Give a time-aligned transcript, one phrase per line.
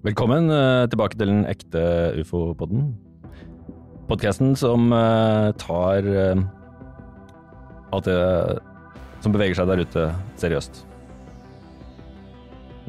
[0.00, 1.80] Velkommen eh, tilbake til den ekte
[2.22, 2.86] ufo-podden.
[4.08, 6.40] Podkasten som eh, tar eh,
[7.92, 8.16] alt det
[9.20, 10.06] som beveger seg der ute,
[10.40, 10.80] seriøst.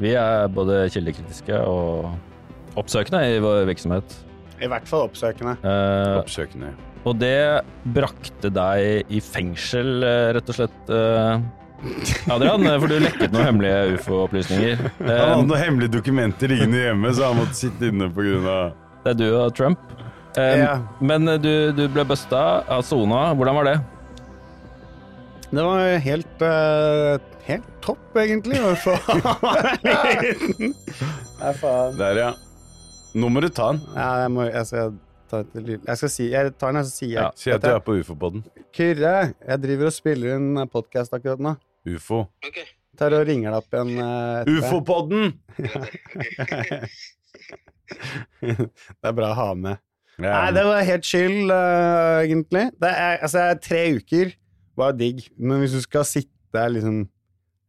[0.00, 2.08] Vi er både kildekritiske og
[2.80, 4.16] oppsøkende i vår virksomhet.
[4.62, 5.58] I hvert fall oppsøkende.
[5.60, 6.72] Eh, Oppsøkende.
[7.04, 7.36] og det
[7.92, 10.00] brakte deg i fengsel,
[10.32, 10.92] rett og slett.
[11.82, 14.76] Eh, Adrian, for du lekket noen hemmelige ufo-opplysninger.
[15.00, 18.58] Han hadde Eh, noen hemmelige dokumenter liggende hjemme, så han måtte sitte inne pga.
[19.04, 19.78] det er du og Trump.
[20.36, 20.78] Eh, Ja.
[21.00, 23.34] Men du, du ble busta av sona.
[23.34, 23.76] Hvordan var det?
[25.52, 28.56] Det var helt, uh, helt topp, egentlig.
[29.82, 31.96] Nei, faen.
[31.98, 32.30] Der, ja.
[33.18, 33.82] Nå må du ta den.
[33.92, 34.94] Ja, jeg, må, jeg skal
[35.28, 35.82] ta et lyd.
[35.84, 37.82] Jeg skal si Jeg tar den, og så sier jeg Ja, Si at du er
[37.84, 38.40] på ufo-podden.
[38.72, 39.12] Kyrre,
[39.44, 41.52] jeg driver og spiller en podkast akkurat nå.
[41.88, 42.26] Ufo.
[42.98, 43.92] Tar og ringer deg opp igjen.
[43.98, 44.44] Uh.
[44.58, 45.32] Ufo-podden!
[48.42, 49.80] det er bra å ha med.
[50.20, 50.28] Ja.
[50.28, 52.68] Nei, det var helt chill, uh, egentlig.
[52.82, 54.34] Det er, altså, tre uker
[54.78, 57.06] var digg, men hvis du skal sitte liksom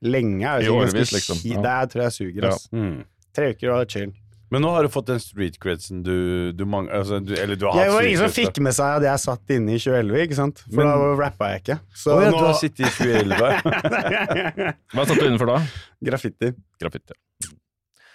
[0.03, 1.39] lenge er I det årevis, liksom.
[1.47, 1.63] Ja.
[1.63, 2.67] Det tror jeg suger, ass.
[2.75, 3.03] Mm.
[3.33, 4.11] Tre uker var chill.
[4.53, 6.85] Men nå har du fått den street credsen du, du mang...
[6.93, 9.53] Altså, du, eller du har hatt var ingen som fikk med seg at jeg satt
[9.55, 10.61] inne i 2011, ikke sant?
[10.67, 11.77] For Men- da rappa jeg ikke.
[12.03, 14.13] Så Å ja, nå du har sittet i 2011.
[14.93, 15.57] Hva satt du innenfor da?
[16.05, 16.51] Graffiti.
[16.83, 17.17] Graffiti.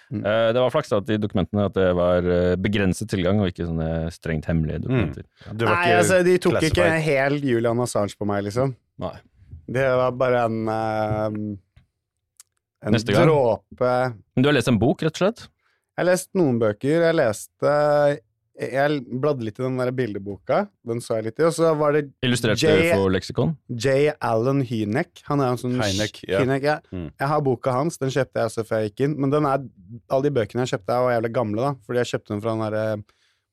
[0.09, 0.23] Mm.
[0.23, 3.67] Uh, det var flaks at i dokumentene at det var eh, begrenset tilgang, og ikke
[3.67, 5.27] sånne strengt hemmelige dokumenter.
[5.43, 5.51] Mm.
[5.59, 7.05] var Nei, altså, de tok ikke classified.
[7.05, 8.73] helt Julian Assange på meg, liksom.
[9.03, 9.13] Nei.
[9.69, 11.37] Det var bare en uh,
[12.89, 15.45] En dråpe Men du har lest en bok, rett og slett?
[15.99, 17.01] Jeg har lest noen bøker.
[17.09, 17.71] Jeg leste
[18.59, 20.61] Jeg bladde litt i den der bildeboka.
[20.87, 21.45] Den så jeg litt i.
[21.47, 23.51] Og så var det Illustrert J- ufo-leksikon?
[23.71, 24.13] J.
[24.23, 25.21] Allen Hynek.
[25.27, 26.39] Han er en sånn Hynek, ja.
[26.43, 26.77] Hynek, ja.
[26.95, 27.09] Mm.
[27.19, 29.15] Jeg har boka hans, den kjøpte jeg også før jeg gikk inn.
[29.19, 29.63] Men den er,
[30.09, 31.75] alle de bøkene jeg kjøpte, var jævlig gamle, da.
[31.87, 32.85] Fordi jeg kjøpte den fra den derre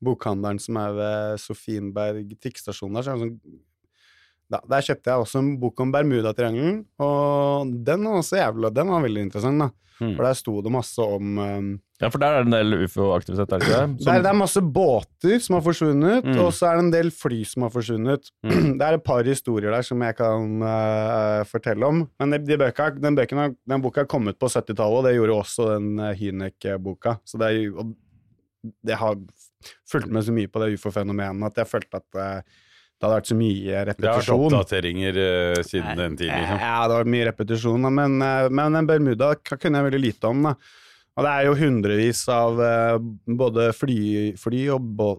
[0.06, 3.06] bokhandelen som er ved Sofienberg trikkestasjon der.
[3.06, 3.38] Så er det sånn
[4.50, 8.92] da, der kjøpte jeg også en bok om Bermudatriangelen, og den var også jævlig Den
[8.94, 9.70] var veldig interessant, da.
[9.96, 10.10] Mm.
[10.12, 11.68] For der sto det masse om um,
[12.02, 14.04] Ja, for der er det en del ufo-aktivitet, er det ikke det?
[14.04, 16.40] det, er, det er masse båter som har forsvunnet, Mm.
[16.44, 18.28] og så er det en del fly som har forsvunnet.
[18.44, 18.74] Mm.
[18.76, 22.02] Det er et par historier der som jeg kan uh, fortelle om.
[22.20, 25.14] Men de, de bøka, den, bøken, har- den boka er kommet på 70-tallet, og det
[25.16, 27.16] gjorde også den uh, Hynek-boka.
[27.24, 27.88] Så det, er,
[28.84, 29.16] det har
[29.90, 32.56] fulgt med så mye på det ufo-fenomenet at jeg følte at eh,
[32.96, 34.06] det hadde vært så mye repetisjon.
[34.06, 36.60] Det har vært oppdateringer uh, siden den tid, liksom.
[36.64, 40.46] Ja, det var mye repetisjon, men, uh, men den Bermuda kunne jeg veldig lite om.
[40.48, 40.54] Da.
[41.16, 42.96] Og det er jo hundrevis av uh,
[43.42, 44.00] både fly,
[44.40, 45.10] fly og bå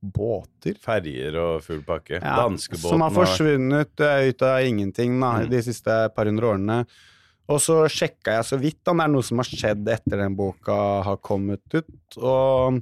[0.00, 2.16] båter Ferjer og full pakke.
[2.22, 5.50] ja, Danskebåten som har forsvunnet ut av ingenting da, Mm.
[5.50, 6.86] de siste par hundre årene.
[7.50, 10.36] Og så sjekka jeg så vidt om det er noe som har skjedd etter den
[10.38, 12.16] boka har kommet ut.
[12.16, 12.80] Og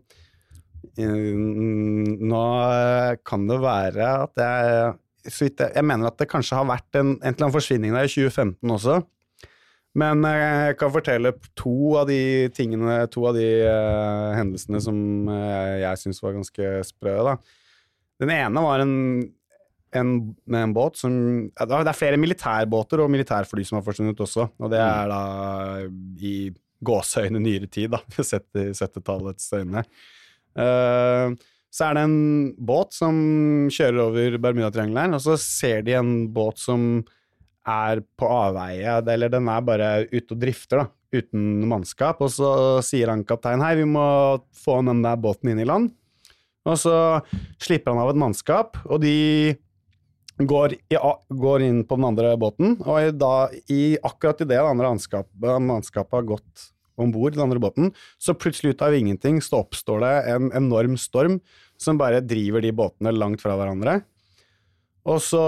[0.99, 4.97] nå eh, kan det være at jeg
[5.29, 8.13] jeg, jeg mener at det kanskje har vært en, en eller annen forsvinning der i
[8.13, 8.99] 2015 også.
[9.99, 14.99] Men eh, jeg kan fortelle to av de tingene, to av de uh, hendelsene som
[15.29, 17.17] uh, jeg syns var ganske sprø.
[17.27, 17.35] da.
[18.23, 18.95] Den ene var en,
[19.97, 20.13] en,
[20.47, 21.13] med en båt som
[21.51, 25.23] Det er- er flere militærbåter og militærfly som har forsvunnet også, og det er da
[26.23, 26.37] i
[26.85, 29.83] gåseøyne nyere tid, da, sett i 70-tallets øyne.
[30.57, 31.37] Eh,
[31.69, 32.19] så er det en
[32.57, 33.17] båt som
[33.73, 37.03] kjører over Bermudatriangelen, og så ser de en båt som
[37.69, 42.23] er på avveie, eller den er bare ute og drifter, da, uten mannskap.
[42.25, 42.51] Og så
[42.85, 44.09] sier han kaptein hei, vi må
[44.57, 45.93] få den der båten inn i land.
[46.69, 46.95] Og så
[47.63, 49.55] slipper han av et mannskap, og de
[50.39, 50.99] går, i,
[51.29, 52.77] går inn på den andre båten.
[52.85, 53.35] Og da,
[53.73, 54.93] i, akkurat idet det andre
[55.61, 56.69] mannskapet har gått
[57.01, 60.99] om bord den andre båten, så plutselig ut av ingenting så oppstår det en enorm
[61.01, 61.39] storm
[61.79, 64.01] som bare driver de båtene langt fra hverandre.
[65.09, 65.45] Og så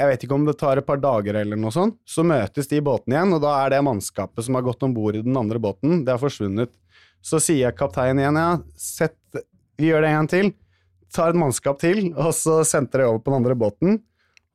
[0.00, 2.80] jeg vet ikke om det tar et par dager eller noe sånt, så møtes de
[2.84, 5.60] båtene igjen, og da er det mannskapet som har gått om bord i den andre
[5.60, 6.72] båten, det har forsvunnet.
[7.20, 9.42] Så sier kapteinen igjen, ja, sett,
[9.76, 10.48] vi gjør det en til,
[11.12, 14.00] tar et mannskap til, og så sendte det over på den andre båten,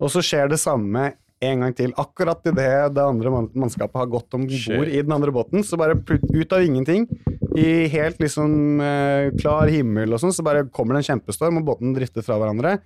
[0.01, 1.11] og så skjer det samme
[1.47, 1.93] en gang til.
[2.01, 5.97] Akkurat idet det andre mannskapet har gått om bord i den andre båten, så bare
[5.97, 7.07] ut av ingenting,
[7.55, 11.69] i helt liksom eh, klar himmel og sånn, så bare kommer det en kjempestorm, og
[11.69, 12.77] båten drifter fra hverandre.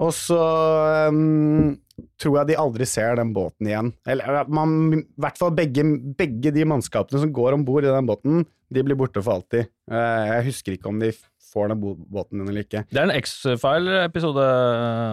[0.00, 0.40] Og så
[1.12, 1.74] um,
[2.20, 3.90] tror jeg de aldri ser den båten igjen.
[4.08, 5.84] Eller man, i hvert fall begge,
[6.16, 9.68] begge de mannskapene som går om bord i den båten, de blir borte for alltid.
[9.90, 11.12] Eh, jeg husker ikke om de
[11.52, 12.84] får den båten din eller ikke.
[12.90, 14.46] Det er en X-File-episode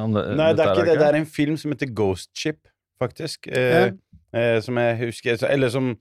[0.06, 0.24] om det.
[0.38, 0.98] Nei, det er ikke det.
[1.01, 2.60] Det er en film som heter Ghost Ship,
[3.01, 3.48] faktisk.
[3.50, 3.92] Eh,
[4.34, 5.95] eh, som jeg husker Eller som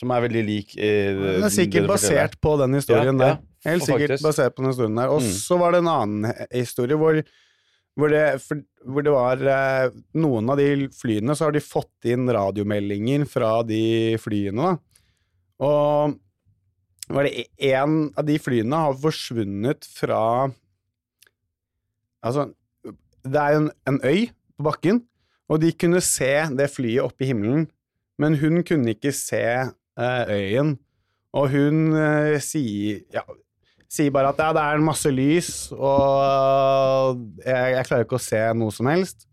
[0.00, 3.70] Som er veldig lik eh, Den er sikkert basert på den historien Ja, ja, der.
[3.70, 4.24] Helt sikkert faktisk.
[4.24, 5.08] basert på den historien der.
[5.12, 5.32] Og Mm.
[5.36, 7.18] så var det en annen historie hvor,
[7.98, 12.08] hvor, det, for, hvor det var eh, Noen av de flyene så har de fått
[12.08, 14.78] inn radiomeldinger fra de flyene, da.
[15.60, 16.14] Og
[17.14, 20.22] var det en av de flyene har forsvunnet fra
[22.20, 22.50] Altså,
[23.24, 24.98] det er en, en øy på bakken,
[25.48, 27.62] og de kunne se det flyet oppe i himmelen,
[28.20, 30.74] men hun kunne ikke se eh, øyen.
[31.32, 33.24] Og hun eh, sier ja,
[33.88, 38.44] sier bare at ja, det er masse lys, og jeg, jeg klarer ikke å se
[38.60, 39.26] noe som helst.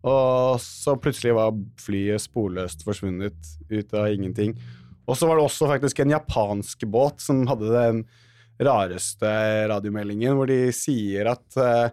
[0.00, 4.56] Og så plutselig var flyet sporløst forsvunnet ut av ingenting.
[5.10, 8.04] Og så var det også faktisk en japansk båt som hadde den
[8.60, 9.30] rareste
[9.70, 11.90] radiomeldingen, hvor de sier at uh,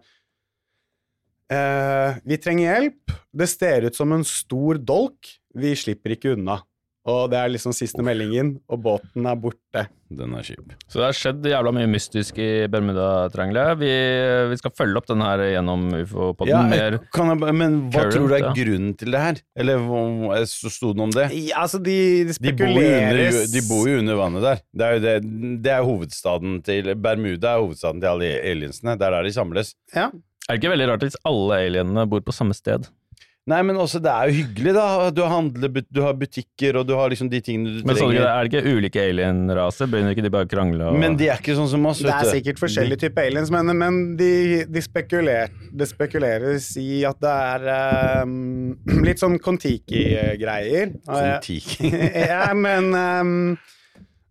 [1.54, 3.16] uh, vi trenger hjelp.
[3.34, 5.32] Det ser ut som en stor dolk.
[5.58, 6.60] Vi slipper ikke unna.
[7.08, 9.86] Og det er liksom siste meldingen, og båten er borte.
[10.12, 10.74] Den er kjip.
[10.88, 13.80] Så det har skjedd jævla mye mystisk i Bermudatriangelet.
[13.80, 13.92] Vi,
[14.52, 16.52] vi skal følge opp den her gjennom ufo-podden.
[16.52, 18.52] Ja, mer kan jeg, men hva current, tror du er ja.
[18.60, 19.42] grunnen til det her?
[19.60, 19.84] Eller
[20.52, 21.30] sto det noe om det?
[21.36, 24.64] Ja, altså, de, de De bor, jo under, spekuleres de bor jo under vannet der.
[24.72, 25.18] Det er jo det,
[25.64, 29.00] det er hovedstaden til Bermuda er hovedstaden til alle aliensene.
[29.00, 29.76] Det er der de samles.
[29.96, 30.12] Ja.
[30.48, 32.88] Er det ikke veldig rart hvis alle alienene bor på samme sted?
[33.48, 34.86] Nei, men også, det er jo hyggelig, da.
[35.16, 35.46] Du har,
[35.88, 38.74] du har butikker, og du har liksom de tingene du Men sånn, er det ikke
[38.76, 39.88] ulike alienraser?
[39.88, 40.90] Begynner ikke de bare å krangle?
[40.92, 40.98] Og...
[41.00, 44.02] Men de er ikke sånn som oss, Det er sikkert forskjellige typer aliens, men, men
[44.20, 44.34] de,
[44.68, 48.76] de spekuler, de spekuleres i at det er um,
[49.08, 50.92] litt sånn Kon-Tiki-greier.
[51.08, 51.94] Kon-Tiki?
[52.28, 53.42] ja, men ehm,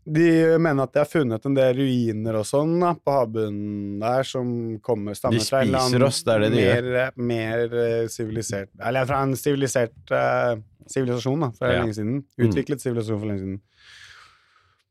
[0.07, 0.27] de
[0.63, 4.49] mener at de har funnet en del ruiner og sånn da, på havbunnen der, som
[4.87, 6.87] kommer stammer De fra eller spiser oss, det er det de gjør.
[6.87, 10.53] mer, mer eh, sivilisert Eller fra en sivilisert eh,
[10.87, 11.81] sivilisasjon da, for Ja.
[11.83, 12.21] lenge siden.
[12.39, 12.47] Mm.
[12.47, 13.59] Utviklet sivilisasjon for lenge siden.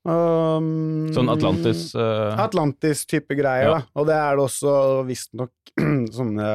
[0.05, 2.35] Um, Sånn Atlantis uh...
[2.43, 3.79] Atlantis-type greier, Ja.
[3.79, 3.87] da.
[3.97, 4.73] Og det er det også
[5.07, 5.71] visstnok
[6.19, 6.49] sånne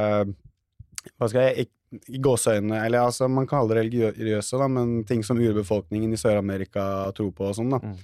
[1.16, 5.40] Hva skal jeg i, gåseøynene, Eller altså, man kaller det religiøse, da, men ting som
[5.42, 6.84] urbefolkningen i Sør-Amerika
[7.16, 7.80] tror på og sånn, da.
[7.82, 7.96] Mm.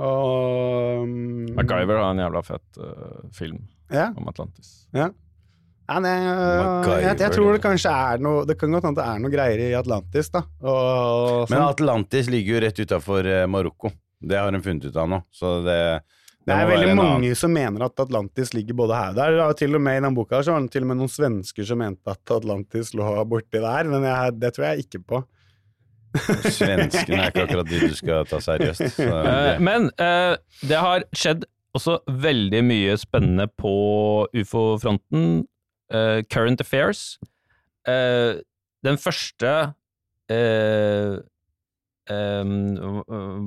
[0.00, 1.16] Og um,
[1.56, 3.58] MacGyver har en jævla fett uh, film
[3.92, 4.10] Ja.
[4.16, 4.86] om Atlantis.
[4.96, 5.10] ja.
[5.90, 6.10] Ja, det,
[7.02, 9.62] jeg, jeg tror det kanskje er noe Det kan godt hende det er noe greier
[9.64, 10.44] i Atlantis, da.
[10.62, 11.64] Og, Men.
[11.64, 13.90] Atlantis ligger jo rett utafor Marokko.
[14.22, 15.18] Det har de funnet ut av nå.
[15.34, 15.74] Så det,
[16.46, 19.40] det det er veldig mange annen- som mener at Atlantis ligger både her og der.
[19.48, 21.66] Og til og med I den boka så var det til og med noen svensker
[21.72, 25.24] som mente at Atlantis lå borti der, men jeg, det tror jeg ikke på.
[26.50, 28.82] Svenskene er ikke akkurat de du skal ta seriøst.
[28.96, 30.34] Så Eh, men uh,
[30.66, 31.44] det har skjedd
[31.76, 33.74] også veldig mye spennende på
[34.34, 35.44] ufo-fronten.
[35.94, 37.18] Uh, current affairs.
[37.86, 39.52] Den første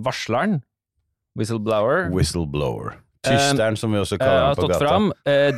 [0.04, 0.62] varsleren,
[1.38, 2.98] whistleblower, whistleblower.
[3.24, 4.88] Tysteren, som vi også kaller ham på stått gata.
[4.88, 5.06] fram.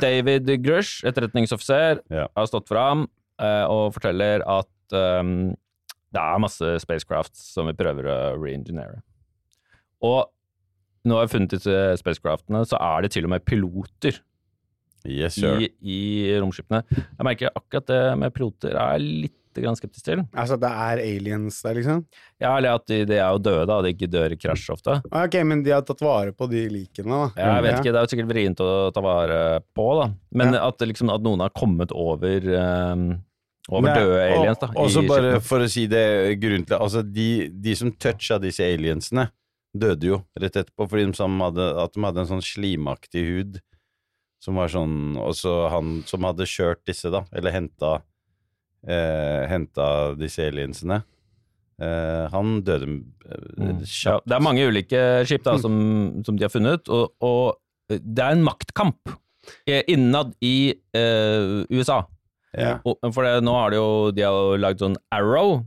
[0.01, 2.27] David Grush, etterretningsoffiser, Ja.
[2.37, 3.07] har stått fram
[3.41, 5.55] og forteller at em,
[6.15, 9.01] det er masse spacecraft som vi prøver å reengineere.
[10.05, 10.25] Og
[11.05, 14.21] nå har jeg funnet disse spacecraftene, så er det til og med piloter
[15.05, 15.59] Yes, sir.
[15.61, 16.79] i, i romskipene.
[16.89, 20.23] Jeg merker akkurat det med piloter er litt grann skeptisk til.
[20.35, 21.99] Altså, det er aliens der, liksom?
[22.41, 23.77] Ja, eller at de, de er jo døde, da.
[23.85, 24.97] De ikke dør i krasj ofte.
[25.15, 27.29] Ok, men de har tatt vare på de likene, da.
[27.37, 27.77] Jeg vet Ja.
[27.83, 29.39] ikke, det er jo sikkert vrient å ta vare
[29.77, 30.09] på, da.
[30.41, 33.05] Men at, liksom, at noen har kommet over, um,
[33.69, 34.67] over Nei, døde aliens, da.
[34.77, 35.45] Og så bare skipene.
[35.47, 36.05] for å si det
[36.41, 39.29] grunnen til Altså, de, de som toucha disse aliensene,
[39.75, 43.57] døde jo rett etterpå fordi de som hadde, at de hadde en sånn slimaktig hud
[44.43, 47.97] som var sånn Og så han som hadde kjørt disse, da, eller henta
[48.87, 51.01] eh, Henta disse aliensene,
[51.81, 53.01] eh, han døde eh,
[53.55, 53.79] Mm.
[53.87, 55.75] Ja, det er mange ulike skip da, som,
[56.27, 57.55] som de har funnet, og, og
[57.89, 59.09] det er en maktkamp
[59.65, 62.03] eh, innad i eh, USA.
[62.55, 62.77] Ja.
[62.83, 65.59] For det, nå har de jo, de har lagd sånn Arrow,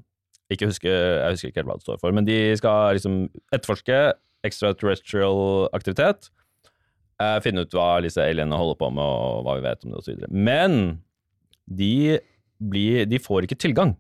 [0.52, 3.20] ikke husker, jeg husker ikke helt hva det står for, men de skal liksom
[3.52, 4.00] etterforske
[4.48, 6.30] extraterrestrial aktivitet,
[7.18, 10.02] Uh, finne ut hva disse alienene holder på med, og hva vi vet om det,
[10.04, 10.20] osv.
[10.30, 10.74] Men
[11.66, 12.20] de,
[12.62, 13.96] blir, de får ikke tilgang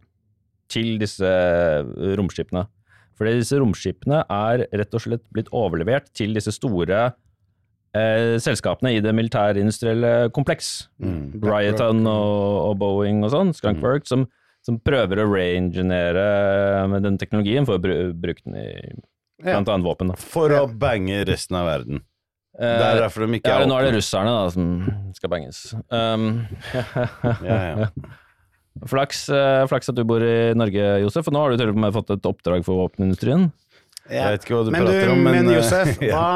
[0.70, 1.30] til disse
[2.20, 2.62] romskipene.
[3.18, 7.08] For disse romskipene er rett og slett blitt overlevert til disse store
[7.96, 10.88] eh, selskapene i det militærindustrielle kompleks.
[11.02, 11.38] Mm.
[11.44, 14.26] Ryoton og, og Boeing og sånn, Skunkwork, som,
[14.66, 16.26] som prøver å reengineere
[16.92, 18.68] med den teknologien for å br bruke den i
[19.44, 20.12] blant annet våpen.
[20.12, 20.18] Da.
[20.18, 22.02] For å bange resten av verden.
[22.58, 25.30] Det er Eh, derfor de ikke ja, er nå er det russerne da, som skal
[25.30, 25.60] banges.
[25.94, 26.48] Um,
[27.46, 27.86] Ja, ja.
[28.92, 31.78] flaks, eh, flaks at du bor i Norge, Josef, og nå har du til og
[31.78, 33.48] med fått et oppdrag for våpenindustrien.
[34.08, 36.28] Jeg vet ikke hva du men prater du, om, men, men, eh, Josef, hva,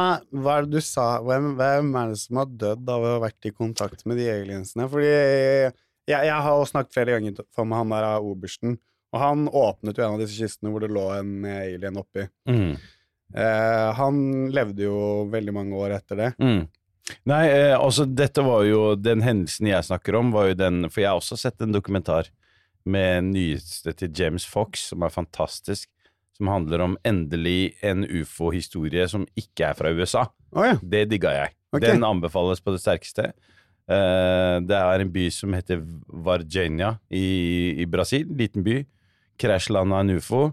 [0.45, 1.07] hva er det du sa?
[1.25, 4.29] Hvem, hvem er det som har dødd av å ha vært i kontakt med de
[4.33, 4.89] aliensene?
[4.93, 5.73] Fordi jeg,
[6.13, 8.77] jeg har jo snakket flere ganger med han der av obersten,
[9.13, 12.27] og han åpnet jo en av disse kistene hvor det lå en alien oppi.
[12.49, 12.77] Mm.
[13.33, 16.31] Eh, han levde jo veldig mange år etter det.
[16.43, 16.67] Mm.
[17.29, 21.03] Nei, eh, altså dette var jo Den hendelsen jeg snakker om, var jo den For
[21.03, 22.29] jeg har også sett en dokumentar
[22.89, 25.87] med nyeste til James Fox, som er fantastisk.
[26.39, 30.27] Som handler om endelig en ufo-historie som ikke er fra USA.
[30.53, 30.79] Oh, ja.
[30.81, 31.55] Det digga jeg.
[31.73, 31.93] Okay.
[31.93, 33.31] Den anbefales på det sterkeste.
[33.91, 35.81] Uh, det er en by som heter
[36.25, 38.29] Varginia i, i Brasil.
[38.39, 38.83] Liten by.
[39.41, 40.51] Krasjlanda en ufo.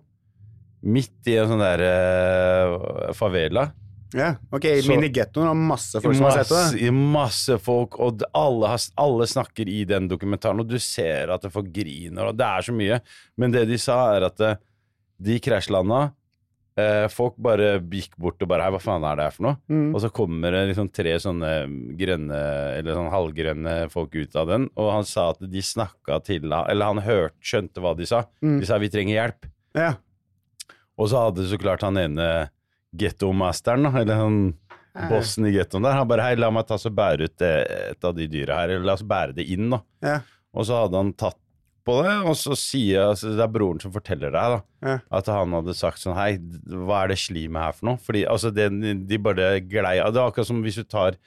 [0.80, 3.70] Midt i en sånn der uh, favela.
[4.16, 4.32] ja.
[4.56, 6.62] Ok, i gettoen er det masse folk som har sett det.
[6.80, 11.46] Masse, masse folk, og alle, har, alle snakker i den dokumentaren, og du ser at
[11.52, 13.02] folk griner, og det er så mye.
[13.38, 14.58] Men det de sa, er at eh,
[15.20, 16.00] de krasjlanda
[16.80, 19.58] eh, Folk bare gikk bort og bare Hei, hva faen er det her for noe?
[19.72, 19.90] Mm.
[19.94, 21.54] Og så kommer det liksom tre sånne
[22.00, 22.42] grønne,
[22.80, 26.94] eller sånn halvgrønne folk ut av den, og han sa at de snakka til Eller
[26.94, 28.24] han hørte, skjønte hva de sa.
[28.44, 28.60] Mm.
[28.62, 29.52] De sa 'vi trenger hjelp'.
[29.78, 29.92] Ja.
[31.00, 32.50] Og så hadde så klart han ene
[32.98, 34.40] gettomasteren, eller han
[35.10, 38.16] bossen i gettoen der, han bare 'hei, la meg ta så bære ut et av
[38.16, 39.84] de dyra her', eller la oss bære det inn, da.
[40.02, 40.20] Ja.
[40.54, 41.38] Og så hadde han tatt
[41.86, 45.00] på det, og så sier altså, Det er broren som forteller deg, da, Ja.
[45.20, 48.54] at han hadde sagt sånn 'hei, hva er det slimet her for noe?' Fordi altså,
[48.54, 48.70] det,
[49.08, 51.18] de bare glei Det var akkurat som hvis du tar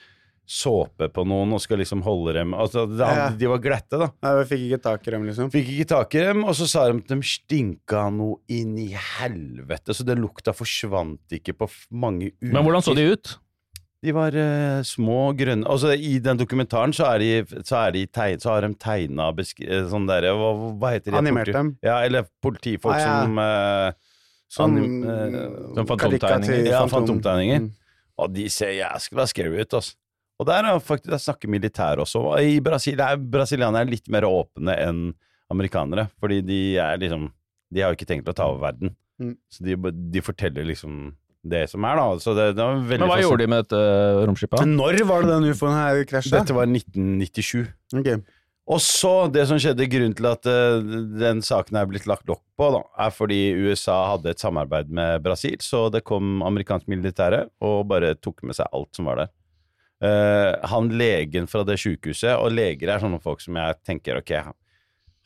[0.53, 3.29] såpe på noen og skal liksom holde dem altså, det, Ja.
[3.31, 4.09] De var glette, da.
[4.23, 5.51] Nei, vi fikk ikke tak i dem, liksom.
[5.55, 8.91] Fikk ikke tak i dem, og så sa de at de stinka noe inn i
[8.93, 12.53] helvete, så det lukta forsvant ikke på mange uker.
[12.53, 13.37] Men hvordan så de ut?
[14.03, 18.57] De var uh, små, grønne Altså, i den dokumentaren så de, så de tegn, så
[18.57, 19.29] har de tegna
[19.93, 21.21] sånn derre hva, hva heter det?
[21.21, 21.77] Animert dem.
[21.87, 23.13] Ja, eller politifolk Ah, ja.
[23.23, 24.11] som uh,
[24.53, 24.77] Sånn
[25.09, 25.37] eh,
[25.79, 26.67] Som fantomtegninger.
[26.69, 27.63] Ja, fantomtegninger.
[27.65, 27.71] Mm.
[28.21, 29.95] Og de ser jæskla scary ut, altså.
[30.43, 32.25] Og der er faktisk, der snakker militær også.
[32.43, 35.03] I Brasil er brasilianere litt mer åpne enn
[35.53, 37.31] amerikanere, fordi de er liksom
[37.73, 38.91] De har jo ikke tenkt å ta over verden.
[39.23, 39.37] Mm.
[39.49, 39.77] Så de,
[40.13, 42.21] de forteller liksom det som er, da.
[42.23, 44.63] Så det, det var veldig Men hva gjorde de med dette uh, romskipet?
[44.63, 46.37] Men når var det den ufoen her krasja?
[46.39, 47.67] Dette var 1997.
[47.99, 48.23] Okay.
[48.71, 50.79] Og så, det som skjedde, grunnen til at uh,
[51.19, 55.25] den saken er blitt lagt lokk på, da, er fordi USA hadde et samarbeid med
[55.25, 59.33] Brasil, så det kom amerikansk militære og bare tok med seg alt som var der.
[60.03, 64.37] Uh, han legen fra det sykehuset, og leger er sånne folk som jeg tenker, ok,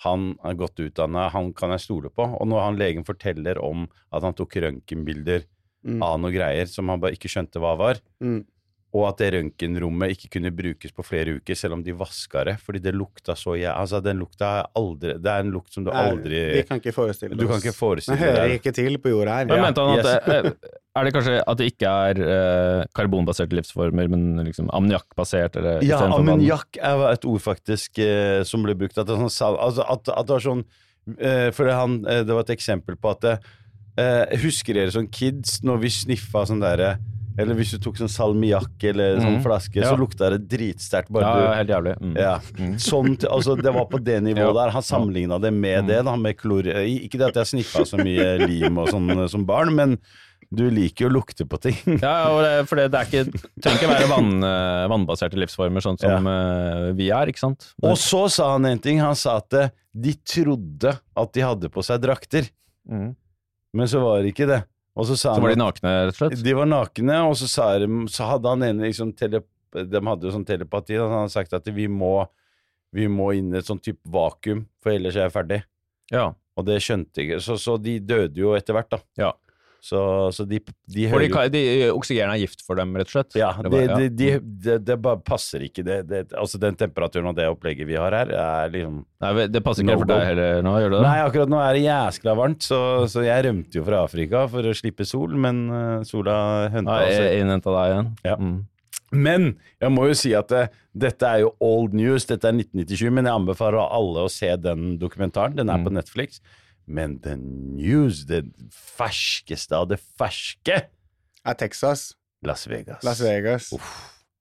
[0.04, 3.84] han er godt utdannet, han kan jeg stole på, og når han legen forteller om
[4.12, 5.44] at han tok røntgenbilder
[5.86, 6.02] Mm.
[6.02, 8.44] av noe greier som han bare ikke skjønte hva var, Mm.
[8.96, 12.54] og at det røntgenrommet ikke kunne brukes på flere uker, selv om de vaska det,
[12.64, 13.70] fordi det lukta så jæ...
[13.76, 16.80] Altså, den lukta er aldri Det er en lukt som du Nei, aldri Vi kan
[16.80, 17.64] ikke forestille Du kan oss.
[17.66, 19.44] ikke forestille Den hører deg ikke til på jorda her.
[19.50, 20.24] Men Ja, mente han at yes.
[20.26, 25.60] det, Er det kanskje at det ikke er eh, karbonbaserte livsformer, men liksom ammoniakkbasert?
[25.84, 28.96] Ja, ammoniakk er et ord faktisk eh, som ble brukt.
[28.96, 30.64] At det, er sånn, altså, at, at det var sånn
[31.20, 33.36] eh, For det, han, eh, det var et eksempel på at det,
[33.98, 36.96] eh, Husker dere som kids når vi sniffa sånn derre
[37.38, 39.42] Eller hvis du tok sånn salmiakk eller sånn mm.
[39.44, 39.90] flaske, Ja.
[39.92, 41.10] så lukta det dritsterkt.
[41.20, 41.92] Ja, helt jævlig.
[42.00, 42.14] Mm.
[42.16, 42.38] Ja,
[42.80, 44.70] sånn, altså Det var på det nivået der.
[44.72, 45.98] Han sammenligna det med det.
[46.08, 46.64] da, med klor...
[46.64, 49.98] Ikke det at jeg sniffa så mye lim og sånn eh, som barn, men
[50.48, 51.76] du liker jo å lukte på ting.
[52.06, 55.84] Ja, og det, for det, det er ikke, trenger ikke være vann, eh, vannbaserte livsformer,
[55.84, 56.92] sånn som ja.
[56.96, 57.68] vi er, ikke sant?
[57.82, 59.02] Men- Og så sa han en ting.
[59.04, 62.48] Han sa at eh, de trodde at de hadde på seg drakter,
[62.88, 63.10] Mm.
[63.74, 64.62] Men så var det ikke det.
[64.96, 66.42] Så sa Så var de nakne, rett og slett?
[66.44, 69.42] de var nakne, og så, sa de, så hadde han ene liksom tele,
[69.76, 72.26] De hadde jo sånn telepati, og han hadde sagt at vi må,
[72.96, 75.58] vi må inn i et sånn type vakuum, for ellers er jeg ferdig.
[76.14, 76.30] Ja.
[76.56, 77.42] Og det skjønte jeg ikke.
[77.44, 79.02] Så, så de døde jo etter hvert, da.
[79.20, 79.32] Ja.
[79.80, 79.98] Så,
[80.34, 81.60] så de, de de, hører ka- de,
[81.94, 83.36] oksygen er gift for dem, rett og slett?
[83.38, 83.96] ja, Det bare, ja.
[84.02, 84.08] det,
[84.64, 85.84] de, det, bare passer ikke.
[86.34, 89.92] Altså Den temperaturen og det opplegget vi har her, er liksom Nei, det passer ikke
[89.94, 91.06] No for deg heller nå, gjør det det?
[91.06, 92.80] Nei, akkurat nå er det jæskla varmt, så,
[93.12, 96.38] så jeg rømte jo fra Afrika for å slippe sol, men eh, sola
[96.74, 97.20] henta oss.
[97.38, 98.10] innhenta deg igjen?
[98.26, 98.36] Ja.
[98.42, 98.56] Mm.
[99.14, 99.44] Men
[99.80, 100.64] jeg må jo si at det,
[100.98, 104.96] dette er jo old news, dette er 1997, men jeg anbefaler alle å se den
[104.98, 105.54] dokumentaren.
[105.56, 105.84] Den er Mm.
[105.86, 106.40] på Netflix.
[106.86, 110.84] Men the news, det ferskeste av det ferske
[111.46, 112.16] Er Texas.
[112.42, 113.04] Las Vegas.
[113.06, 113.70] Las Vegas.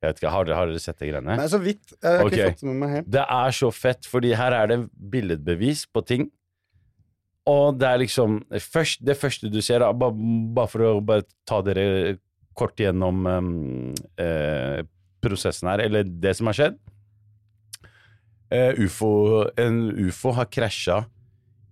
[0.02, 1.36] Jeg vet ikke, Har dere, har dere sett det greiene?
[1.38, 1.94] Nei, så vidt.
[1.96, 2.40] Jeg har okay.
[2.40, 3.12] ikke fått det med meg helt.
[3.16, 4.80] Det er så fett, fordi her er det
[5.14, 6.28] billedbevis på ting.
[7.50, 10.18] Og det er liksom først, Det første du ser, da, bare,
[10.58, 12.18] bare for å bare ta dere
[12.58, 13.50] kort gjennom um,
[14.22, 14.82] eh,
[15.22, 16.78] prosessen her, eller det som har skjedd.
[18.54, 19.12] uh, UFO,
[19.60, 21.04] en ufo har krasja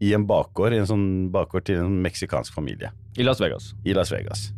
[0.04, 3.72] i en bakgård, i en sånn bakgård til en meksikansk familie I Las Vegas.
[3.86, 4.50] i Las Vegas.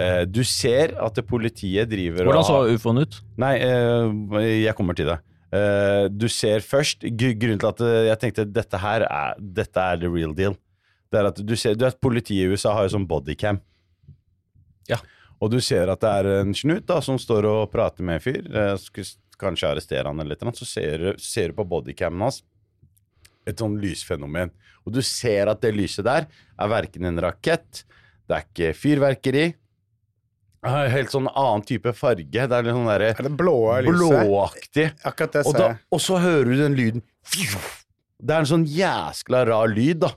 [0.00, 3.18] Eh, du ser at politiet driver Hvordan så ufoen ut?
[3.40, 5.18] Nei, eh, jeg kommer til det.
[5.52, 10.08] Eh, du ser først Grunnen til at jeg tenkte dette her er, dette er the
[10.08, 10.56] real deal,
[11.12, 13.60] det er at du ser du vet, Politiet i USA har jo sånn bodycam.
[14.88, 14.98] Ja.
[15.42, 18.24] Og du ser at det er en snut da, som står og prater med en
[18.24, 18.48] fyr.
[19.42, 22.42] Kanskje arrestere han eller noe, så ser du, ser du på bodycamen hans
[23.46, 24.52] et sånn lysfenomen.
[24.86, 27.84] Og du ser at det lyset der er verken en rakett,
[28.28, 29.44] det er ikke fyrverkeri.
[30.62, 32.28] Er helt sånn annen type farge.
[32.30, 34.92] Det er litt sånn der, Er det blå blåaktig.
[35.02, 35.78] Akkurat det Og, ser jeg.
[35.90, 37.02] og så hører du den lyden.
[38.22, 40.12] Det er en sånn jæskla rar lyd, da.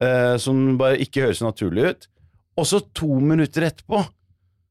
[0.00, 2.08] Eh, som bare ikke høres naturlig ut.
[2.56, 4.00] Og så to minutter etterpå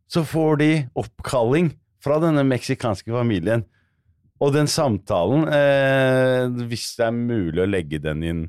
[0.10, 1.70] så får de oppkalling
[2.02, 3.66] fra denne meksikanske familien.
[4.40, 8.44] Og den samtalen, eh, hvis det er mulig å legge den inn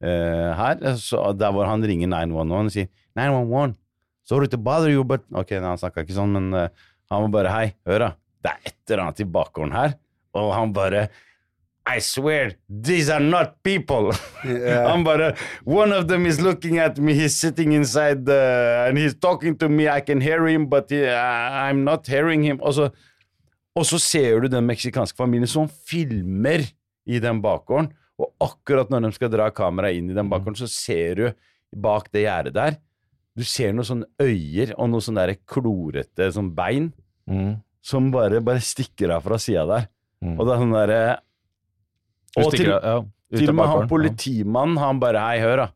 [0.00, 3.76] eh, her, så der hvor han ringer 911 og sier 911,
[4.24, 7.52] sorry to bother you, but Ok, han snakka ikke sånn, men eh, han var bare
[7.52, 8.10] Hei, hør da,
[8.44, 9.96] det er et eller annet i bakgården her.
[10.34, 11.08] Og han bare
[11.86, 14.10] I swear, these are not people.
[14.42, 14.88] Yeah.
[14.90, 15.34] Han bare
[15.64, 19.68] One of them is looking at me, he's sitting inside the, and he's talking to
[19.68, 22.58] me, I can hear him, but he, I, I'm not hearing him.
[22.62, 22.88] Og så,
[23.74, 26.62] og så ser du den meksikanske familien som filmer
[27.06, 27.90] i den bakgården,
[28.20, 31.24] og akkurat når de skal dra kameraet inn i den bakgården, så ser du
[31.74, 32.76] bak det gjerdet der,
[33.34, 36.92] du ser noen sånne øyer og noen sånne der klorete sånn bein
[37.26, 37.54] Mm.
[37.82, 39.86] som bare, bare stikker av fra sida der.
[40.22, 40.34] Mm.
[40.38, 40.98] Og det er sånn derre
[42.36, 45.66] Og stikker til, av- ja, til og med han politimannen, han bare Hei, hør, da.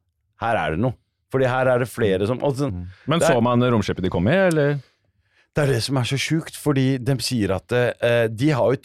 [0.44, 0.94] Her er det noe.
[1.32, 3.00] Fordi her er det flere som og sånn, ja.
[3.06, 4.78] Men så man romskipet de kom i, eller?
[5.58, 8.78] Det er det som er så sjukt, fordi de sier at eh, de har jo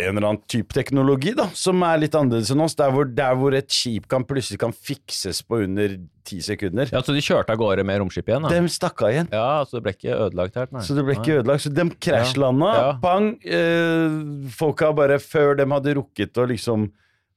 [0.00, 2.74] en eller annen type teknologi da, som er litt annerledes enn oss.
[2.78, 6.88] Der hvor, der hvor et skip kan plutselig kan fikses på under ti sekunder.
[6.88, 8.48] Ja, Så de kjørte av gårde med romskipet igjen?
[8.48, 8.52] da?
[8.56, 9.28] De stakk av igjen.
[9.28, 10.72] Ja, så det ble ikke ødelagt her?
[10.72, 10.84] nei.
[10.88, 11.66] Så det ble ikke ødelagt.
[11.66, 12.72] Så de krasjlanda.
[12.80, 12.88] Ja.
[13.04, 13.28] Bang!
[13.44, 14.16] Eh,
[14.56, 16.88] folka bare Før de hadde rukket å liksom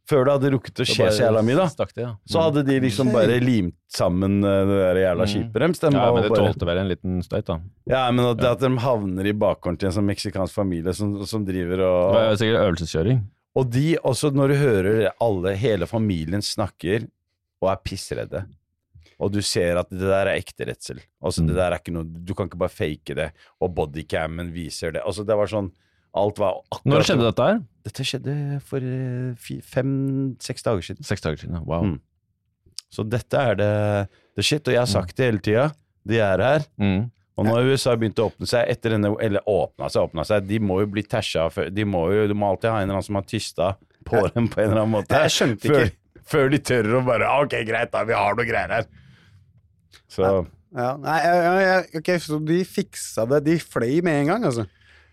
[0.10, 1.66] Før det hadde rukket å skje så jævla mye, da.
[1.70, 2.12] Stakk de, ja.
[2.26, 5.32] Så hadde de liksom bare limt sammen eh, det der jævla Mm.
[5.34, 5.80] skipet deres.
[5.84, 7.60] De ja, men det bare- tålte vel en liten støyt, da.
[7.86, 11.46] Ja, men at, at de havner i bakgården til en sånn meksikansk familie som, som
[11.46, 13.22] driver Det var sikkert øvelseskjøring.
[13.56, 17.08] Og de også, når du hører alle, hele familien snakker
[17.62, 18.46] og er pissredde,
[19.20, 21.00] og du ser at det der er ekte redsel.
[21.22, 21.48] Altså, Mm.
[21.50, 25.02] det der er ikke noe Du kan ikke bare fake det, og bodycammen viser det.
[25.06, 25.70] Altså, det var sånn
[26.16, 27.60] Alt var akkurat Når skjedde dette her?
[27.90, 28.34] Dette skjedde
[28.70, 31.08] for eh, fem-seks dager siden.
[31.08, 31.60] Seks dager siden.
[31.66, 31.88] Wow.
[31.90, 31.98] Mm.
[32.94, 33.72] Så dette er det,
[34.38, 35.70] det shit, og jeg har sagt det hele tida.
[36.10, 36.66] De er her.
[36.82, 37.10] Mm.
[37.40, 40.48] Og nå har USA begynt å åpne seg etter denne, eller åpna seg, åpna seg.
[40.50, 42.98] De må jo bli tæsja før De må jo, du må alltid ha en eller
[42.98, 43.70] annen som har tysta
[44.10, 45.22] på dem på en eller annen måte.
[45.24, 46.18] Jeg skjønte ikke.
[46.34, 48.90] før de tør å bare Ok, greit, da, vi har noe greier her.
[50.12, 50.26] Så
[50.76, 53.40] Ja, nei, ja, ja, ja, ok, så de fiksa det.
[53.48, 54.68] De fløy med en gang, altså.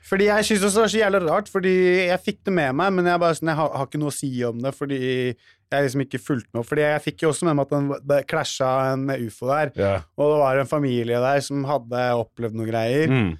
[0.06, 1.74] Fordi jeg synes også det var så jævlig rart, fordi
[2.12, 4.14] jeg fikk det med meg, men jeg, bare, sånn, jeg har, har ikke noe å
[4.14, 6.68] si om det, fordi jeg liksom ikke fulgte med opp.
[6.70, 10.04] Fordi jeg fikk jo også med meg at den, det klasja en ufo der, yeah.
[10.14, 13.10] og det var en familie der som hadde opplevd noen greier.
[13.10, 13.32] Mm.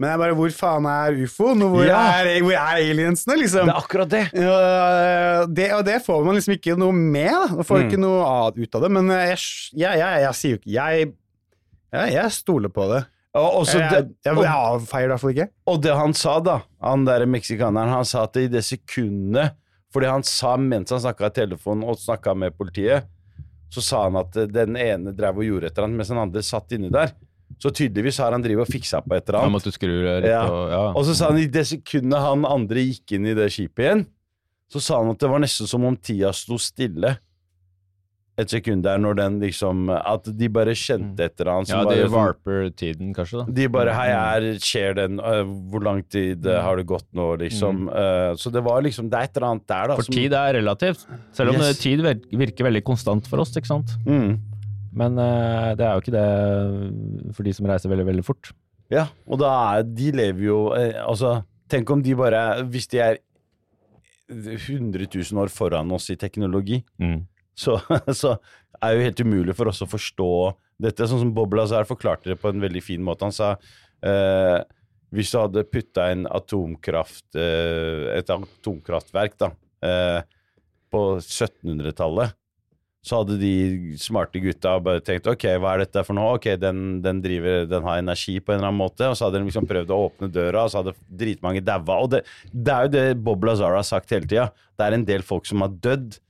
[0.00, 1.60] Men jeg bare, hvor faen er ufoen?
[1.72, 1.96] Hvor, Ja.
[2.22, 3.68] er, hvor er aliensene, liksom?
[3.68, 4.22] Det er akkurat det.
[4.32, 7.28] Uh, det, og det får man liksom ikke noe med.
[7.28, 7.48] Da.
[7.58, 7.88] Man får Mm.
[7.88, 8.90] ikke noe ut av det.
[8.96, 9.36] Men jeg,
[9.76, 11.10] jeg, jeg, jeg sier jo ikke jeg,
[12.14, 13.02] jeg stoler på det.
[13.38, 15.48] Og, også jeg, jeg, jeg avfeier det iallfall ikke.
[15.70, 19.54] og det han sa, da, han der meksikaneren, han sa at i det sekundet
[19.94, 23.06] Fordi han sa mens han snakka i telefonen og snakka med politiet,
[23.70, 26.42] så sa han at den ene drev og gjorde et eller annet, mens den andre
[26.46, 27.10] satt inni der.
[27.58, 29.54] Så tydeligvis har han drevet og fiksa på et eller annet.
[29.56, 30.44] måtte skru litt Ja.
[30.46, 30.84] Og, ja.
[30.94, 34.04] Og så sa han i det sekundet han andre gikk inn i det skipet igjen,
[34.70, 37.16] så sa han at det var nesten som om tida sto stille
[38.40, 41.96] et sekund der, når den liksom At de bare kjente et eller annet ja, det
[41.98, 43.52] de sånn- varper tiden, kanskje, da.
[43.58, 47.26] De bare Hei, her skjer den Uh, Hvor lang tid uh, har det gått nå,
[47.42, 47.88] liksom?
[47.88, 49.96] Uh, så det var liksom Det er et eller annet der, da.
[49.96, 51.06] For som- tid er relativt.
[51.32, 51.78] Selv om Yes.
[51.78, 52.00] tid
[52.32, 53.96] virker veldig konstant for oss, ikke sant.
[54.06, 54.38] mm.
[54.92, 58.50] Men det er jo ikke det for de som reiser veldig, veldig fort.
[58.90, 63.18] Ja, og da er De lever jo Altså, tenk om de bare Hvis de er
[64.30, 67.26] 100 000 år foran oss i teknologi, Mm.
[67.60, 67.78] Så,
[68.22, 68.34] så
[68.80, 70.32] er jo helt umulig for oss å forstå
[70.80, 71.08] dette.
[71.08, 73.28] Sånn som Bob Lazar forklarte det på en veldig fin måte.
[73.28, 73.54] Han sa
[74.06, 74.58] eh,
[75.14, 79.50] hvis du hadde putta atomkraft, eh, et atomkraftverk da,
[79.86, 80.20] eh,
[80.90, 82.36] på 1700-tallet,
[83.00, 86.34] så hadde de smarte gutta bare tenkt ok, hva er dette for noe?
[86.36, 89.06] Ok, den, den, driver, den har energi på en eller annen måte.
[89.08, 90.92] Og så hadde de liksom prøvd å åpne døra, og så hadde
[91.22, 91.96] dritmange daua.
[91.96, 92.20] Og det,
[92.52, 94.50] det er jo det Bob Lazar har sagt hele tida.
[94.76, 96.20] Det er en del folk som har dødd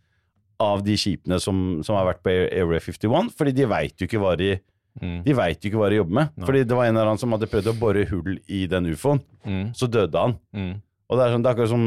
[0.60, 4.20] av de skipene som, som har vært på Area 51, fordi de veit jo ikke
[4.22, 4.58] hva de
[5.00, 5.20] Mm.
[5.22, 6.30] de vet jo ikke hva de jobber med.
[6.34, 6.46] Nei.
[6.48, 9.20] Fordi det var en eller annen som hadde prøvd å bore hull i den ufoen.
[9.46, 9.68] Mm.
[9.78, 10.34] Så døde han.
[10.50, 10.72] Mm.
[11.06, 11.84] Og det er, sånn, det er akkurat som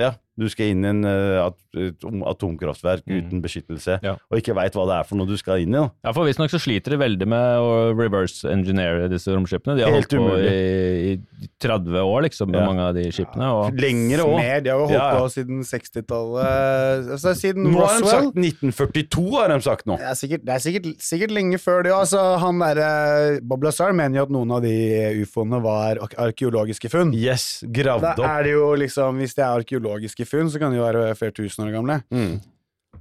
[0.00, 3.18] ja, du skal inn i en, eh, et atomkraftverk Mm.
[3.20, 4.16] uten beskyttelse, Ja.
[4.30, 5.78] og ikke veit hva det er for noe du skal inn i.
[5.78, 5.90] Da.
[6.04, 9.76] Ja, for Visstnok så sliter de veldig med å reverse engineere disse romskipene.
[9.76, 12.66] De har Helt holdt på i, i 30 år, liksom, med Ja.
[12.66, 13.44] mange av de skipene.
[13.52, 14.62] Og, Lengre òg.
[14.64, 17.10] De har jo holdt Ja, på siden 60-tallet.
[17.10, 19.96] Altså, siden Nå har de sagt 1942, har de sagt nå.
[19.98, 21.92] Det er sikkert, det er sikkert, sikkert lenge før det.
[21.92, 26.90] Altså, han derre Bob Lazar mener jo at noen av de ufoene var ar- arkeologiske
[26.90, 27.12] funn.
[27.14, 28.18] Yes, gravd opp.
[28.26, 31.34] er det jo liksom, Hvis det er arkeologiske funn, så kan de jo være flere
[31.36, 32.00] tusen år gamle.
[32.14, 32.38] Mm.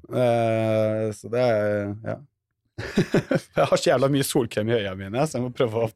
[0.09, 2.17] Uh, så det er Ja.
[3.57, 5.89] jeg har så jævla mye solkrem i øya mine, så jeg må prøve å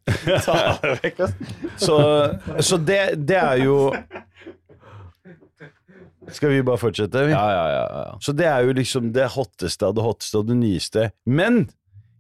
[0.44, 1.22] ta det vekk.
[1.80, 1.96] Så,
[2.60, 3.78] så det, det er jo
[6.34, 7.24] Skal vi bare fortsette?
[7.28, 7.32] vi?
[7.32, 8.18] ja, ja, ja, ja.
[8.24, 11.10] Så det er jo liksom det hotteste av det hotteste og det nyeste.
[11.24, 11.66] Men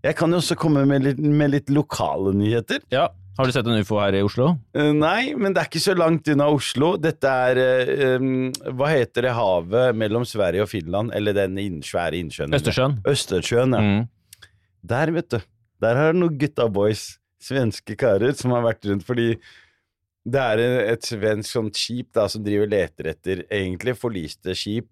[0.03, 2.83] jeg kan jo også komme med litt, med litt lokale nyheter.
[2.91, 3.09] ja.
[3.37, 4.51] Har du sett en ufo her i Oslo?
[4.77, 6.93] Uh, nei, men det er ikke så langt unna Oslo.
[7.01, 7.61] Dette er
[8.19, 8.27] uh,
[8.77, 11.13] Hva heter det havet mellom Sverige og Finland?
[11.17, 12.53] Eller den svære innsjøen?
[12.53, 12.99] Østersjøen.
[13.09, 13.81] Østersjøen, ja.
[13.81, 14.47] Mm.
[14.93, 15.39] Der, vet du.
[15.83, 19.33] Der har du noen gutta boys, svenske karer, som har vært rundt fordi
[20.23, 20.61] det er
[20.93, 24.87] et svensk sånt skip da, som driver leter etter egentlig forliste skip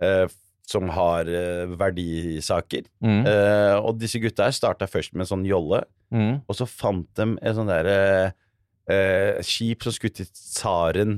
[0.00, 0.24] eh,
[0.66, 2.86] som har uh, verdisaker.
[3.04, 3.20] Mm.
[3.26, 6.44] Uh, og disse gutta her starta først med en sånn jolle, Mm.
[6.46, 7.94] og så fant de et sånn derre
[8.86, 11.16] uh, skip som skulle til tsaren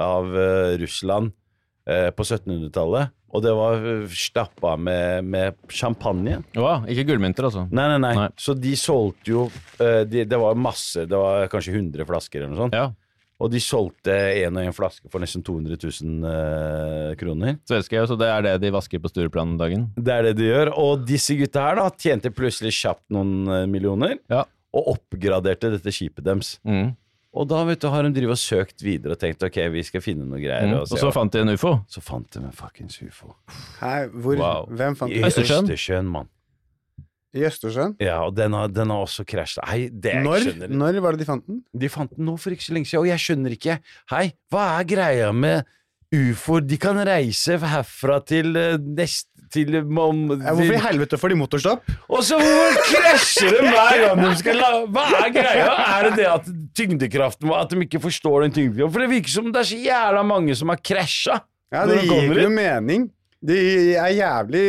[0.00, 1.34] av eh, Russland
[1.84, 3.10] eh, på 1700-tallet.
[3.32, 6.38] Og det var stappa med, med champagne.
[6.56, 7.66] Wow, ikke gullmynter, altså.
[7.68, 8.14] Nei, nei, nei.
[8.16, 8.26] Nei.
[8.40, 9.42] Så de solgte jo
[9.80, 12.76] eh, de, Det var masse, det var kanskje 100 flasker eller noe sånt.
[12.78, 12.88] Ja.
[13.42, 17.56] Og de solgte én og én flaske for nesten 200 000 eh, kroner.
[17.66, 19.88] Svenske, så det er det de vasker på Stureplan om dagen?
[19.98, 20.70] Det er det de gjør.
[20.78, 24.44] Og disse gutta her da tjente plutselig kjapt noen eh, millioner, Ja.
[24.72, 26.54] og oppgraderte dette skipet deres.
[26.62, 26.92] Mm.
[27.32, 30.02] Og da vet du, har de drivet og søkt videre og tenkt ok, vi skal
[30.04, 30.68] finne noe greier.
[30.68, 30.74] Mm.
[30.82, 31.74] Og, Og så fant de en ufo.
[31.88, 33.34] så fant de en fuckings ufo.
[33.80, 34.66] Hei, hvor, Wow.
[34.76, 35.30] Hvem fant I det?
[35.32, 35.64] Østersjøen?
[35.72, 36.28] Østersjøen, mann.
[37.32, 37.94] I Østersjøen?
[38.02, 39.64] Ja, og den har, den har også krasja.
[39.70, 41.62] Hei, det jeg Når, skjønner når var det de fant den?
[41.80, 43.76] De fant den nå for ikke så lenge siden, og jeg skjønner ikke.
[44.12, 45.64] Hei, hva er greia med
[46.12, 46.66] ufoer?
[46.68, 49.30] De kan reise herfra til uh, nest...
[49.52, 51.88] Til, om, Ja, hvorfor i helvete får de motorstopp?
[52.08, 55.66] Og så krasjer de hver gang de skal la Hva er greia?
[55.98, 56.46] Er det det at
[56.78, 58.94] tyngdekraften At de ikke forstår den tyngdekraften?
[58.94, 61.36] For det virker som det er så jævla mange som har krasja.
[61.72, 63.04] Ja, Det de gir noe mening.
[63.44, 63.60] Det
[64.00, 64.64] er jævlig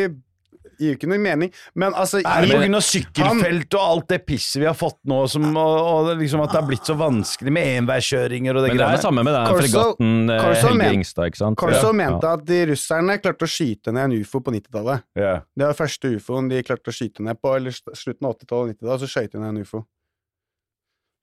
[0.84, 1.52] Gir jo ikke noe mening.
[1.80, 5.46] Men altså Er det av sykkelfelt og alt det pisset vi har fått nå, som,
[5.52, 8.82] og, og det liksom at det har blitt så vanskelig med enveiskjøringer og det Men
[8.82, 11.60] det er det samme med den fregatten eh, Corso Helge Ingstad, ikke sant?
[11.64, 11.96] Corso Ja.
[12.04, 15.08] mente at de russerne klarte å skyte ned en ufo på 90-tallet.
[15.20, 15.44] Yeah.
[15.56, 18.72] Det var første ufoen de klarte å skyte ned på, eller slutten av 80-tallet og
[18.76, 19.84] 90-tallet, så skøyt de ned en ufo.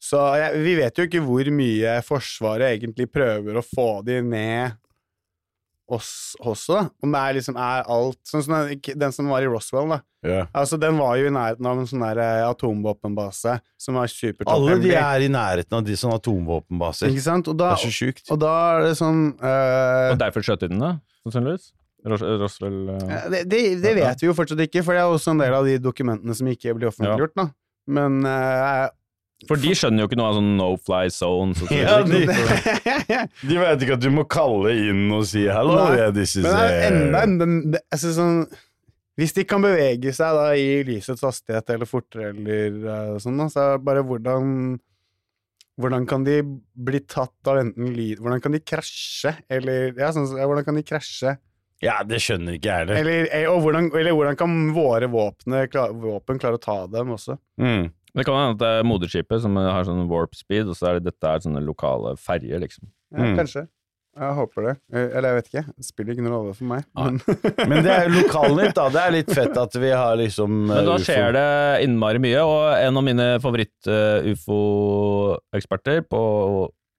[0.00, 4.78] Så ja, vi vet jo ikke hvor mye Forsvaret egentlig prøver å få de ned
[5.96, 6.82] oss også, da.
[7.02, 10.00] Om det er liksom er alt Sånn som den, den som var i Roswell, da.
[10.26, 10.48] Yeah.
[10.52, 14.10] Altså, den var jo i nærheten av en sånn der eh, atomvåpenbase som var
[14.52, 17.08] Alle de er i nærheten av de sånne atomvåpenbaser.
[17.08, 17.48] Ikke sant?
[17.48, 18.26] Og da, Det er så sjukt.
[18.28, 20.92] og da er det sånn uh, Og derfor skjøt de den, da?
[21.24, 21.70] Sannsynligvis?
[22.10, 25.16] Ros Roswell uh, Ja, Det, det, det vet vi jo fortsatt ikke, for det er
[25.16, 27.36] også en del av de dokumentene som ikke blir offentliggjort.
[27.36, 27.50] da.
[27.90, 28.86] Men eh,
[29.48, 31.54] For de skjønner jo ikke noe av sånn no fly zone.
[31.56, 32.26] Så Ja, de-
[33.48, 36.82] De vet ikke at du må kalle inn og si 'hello, yeah, this is det
[36.90, 38.46] enda, enda det- altså, sånn,
[39.18, 43.48] Hvis de kan bevege seg da i lysets hastighet eller fortere eller eh, sånn, da,
[43.52, 44.78] så er det bare hvordan
[45.80, 46.42] hvordan kan de
[46.76, 50.74] bli tatt av enten lyd Hvordan kan de krasje, eller Ja, sånn, ja, hvordan kan
[50.76, 51.38] de krasje?
[51.80, 52.96] Ja, det skjønner ikke jeg heller.
[53.00, 55.62] Eller, eh, hvordan, eller hvordan kan våre våpne,
[55.96, 57.38] våpen klare å ta dem også?
[57.58, 57.86] Mm.
[58.14, 60.92] Det kan hende at det er moderskipet som har sånn warp speed, og så er
[60.98, 62.88] det, dette er sånne lokale ferjer, liksom.
[63.14, 63.36] Ja, Mm.
[63.38, 63.66] Kanskje.
[64.20, 64.72] Jeg håper det.
[64.92, 65.62] Eh, Eller jeg vet ikke.
[65.78, 66.82] Det spiller ikke noen rolle for meg.
[66.98, 67.20] Men,
[67.70, 68.88] Men det er jo lokalnytt, da.
[68.90, 71.44] Det er litt fett at vi har liksom Men da skjer det
[71.86, 73.28] innmari mye, og en av mine
[74.80, 76.22] favoritt-ufo-eksperter på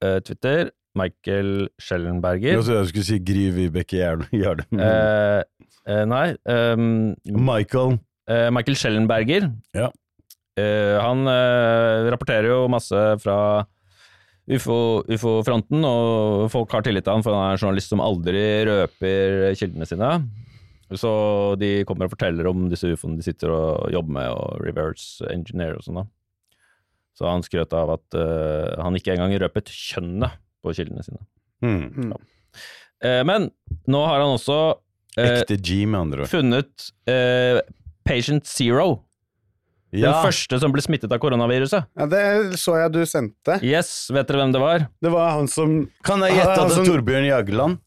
[0.03, 4.65] eh, Twitter, Michael Schellenberger Jeg trodde jeg skulle si Gry Vibeke Jarle.
[4.75, 5.43] eh,
[5.87, 6.25] eh, Nei.
[6.51, 7.97] um, Michael.
[8.27, 9.49] eh, Michael Schellenberger.
[9.77, 9.89] Ja.
[10.61, 13.37] Eh, han eh, rapporterer jo masse fra
[14.51, 18.41] UFO ufo-fronten, og folk har tillit til han, for han er en journalist som aldri
[18.67, 20.15] røper kildene sine.
[20.97, 21.11] Så
[21.61, 25.77] de kommer og forteller om disse ufoene de sitter og jobber med, og reverse engineer
[25.77, 26.01] og sånn.
[26.01, 26.07] da.
[27.17, 31.21] Så han skrøt av at uh, han ikke engang røpet kjønnet på kildene sine.
[31.63, 32.11] Mm.
[32.11, 32.15] Mm.
[33.05, 33.49] Uh, men
[33.91, 36.31] nå har han også uh, Ekte G, med andre ord.
[36.31, 37.61] funnet eh,
[38.07, 39.03] Patient Zero.
[39.91, 41.83] Den Ja, første som ble smittet av koronaviruset.
[41.99, 42.21] Ja, det
[42.61, 43.57] så jeg du sendte.
[43.61, 44.85] Yes, vet dere hvem det var?
[45.03, 45.73] Det var han som
[46.07, 47.79] kan jeg gjette at det er Torbjørn Jagland?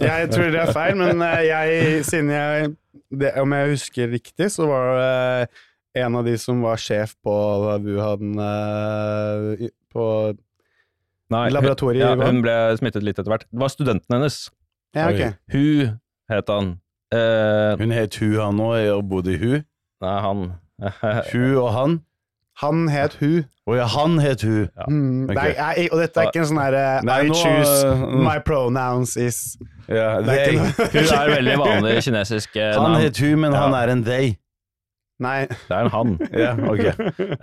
[0.00, 2.70] Jeg tror det er feil, men eh, jeg, siden jeg
[3.10, 5.48] det, Om jeg husker riktig, så var det
[6.04, 7.34] en av de som var sjef på
[7.82, 10.04] Wuhan eh, i- På
[11.30, 12.36] Nei, Laboratoriet i ja, Wuhan.
[12.38, 13.44] Hun ble smittet litt etter hvert.
[13.50, 14.38] Det var studenten hennes.
[14.96, 15.20] Ja, ok.
[15.20, 15.34] Oi.
[15.52, 15.90] Hu
[16.30, 16.72] het han.
[17.14, 19.60] Eh, Hun het Hu, han òg, og bodde i Hu.
[20.00, 20.46] nei, han
[21.32, 21.98] Hu og han.
[22.60, 23.42] Han het Hu.
[23.70, 24.64] Å ja, han het Hu.
[24.66, 24.86] Ja.
[24.90, 25.36] Mm, okay.
[25.36, 29.14] nei, jeg, og dette er ikke en sånn herre I nå, choose uh, my pronouns
[29.20, 29.38] is
[29.86, 30.88] Ja, Det er they.
[30.96, 33.04] Hun er veldig vanlig kinesisk eh, Han navn.
[33.04, 33.62] het Hu, men Ja.
[33.64, 34.32] han er en they.
[35.20, 35.38] Nei.
[35.52, 36.12] Det er en han.
[36.44, 36.92] Ja, okay.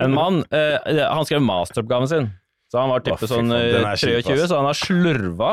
[0.02, 0.42] En mann.
[0.52, 0.76] Uh,
[1.08, 2.30] han skrev masteroppgaven sin.
[2.68, 4.50] Så han var type Å, sånn faen, den eh, er kjip, 23, ass.
[4.50, 5.52] så han har slurva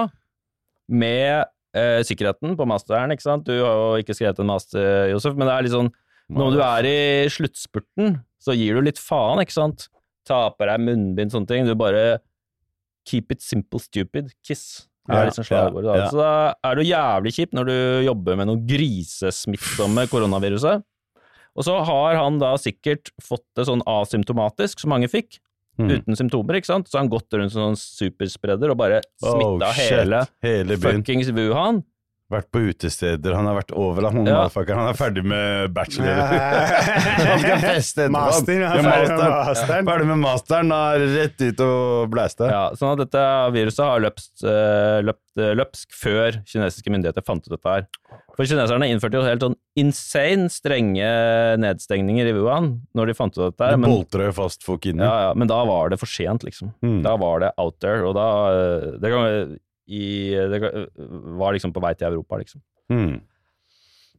[0.92, 1.46] med
[1.78, 3.46] uh, sikkerheten på masteren, ikke sant.
[3.48, 5.94] Du har jo ikke skrevet en master, Josef, men det er litt sånn
[6.32, 6.98] Når du er i
[7.30, 9.88] sluttspurten, så gir du litt faen, ikke sant.
[10.26, 11.66] Ta på deg munnbind, sånne ting.
[11.68, 12.20] Du bare
[13.06, 14.32] Keep it simple stupid.
[14.44, 14.88] Kiss.
[15.06, 15.92] Det er liksom slagordet.
[15.94, 16.10] ja, ja.
[16.10, 17.76] Så da er du jævlig kjip når du
[18.08, 20.82] jobber med noe grisesmittsomme koronaviruset.
[21.56, 25.40] Og så har han da sikkert fått det sånn asymptomatisk, som mange fikk,
[25.78, 25.90] Mm.
[25.92, 26.88] uten symptomer, ikke sant.
[26.88, 31.84] Så han gått rundt som sånn superspredder og bare smitta Oh, hele Hele fuckings Wuhan.
[32.34, 34.16] Vært på utesteder, han har vært overalt.
[34.18, 34.48] Han, Ja.
[34.50, 36.10] han er ferdig med bachelor.
[37.30, 38.16] han skal feste etterpå.
[38.16, 38.86] Master, er Ja,
[39.46, 39.86] masteren.
[39.92, 42.48] Ferdig med masteren, da er rett ut og blæste.
[42.50, 47.46] Ja, sånn at dette viruset har løpt, eh, løpt eh, løpsk før kinesiske myndigheter fant
[47.46, 47.86] ut dette her.
[48.36, 51.06] For kineserne innførte jo helt sånn insane strenge
[51.62, 53.78] nedstengninger i Wuhan når de fant ut dette her.
[53.78, 55.04] Det boltra jo fast folk inni.
[55.06, 56.74] ja, ja, men da var det for sent, liksom.
[56.84, 57.04] Mm.
[57.06, 59.56] Da var det out there, og da eh, Det, kan,
[59.88, 60.60] i, det
[61.38, 62.62] var liksom på vei til Europa, liksom.
[62.92, 63.22] Mm.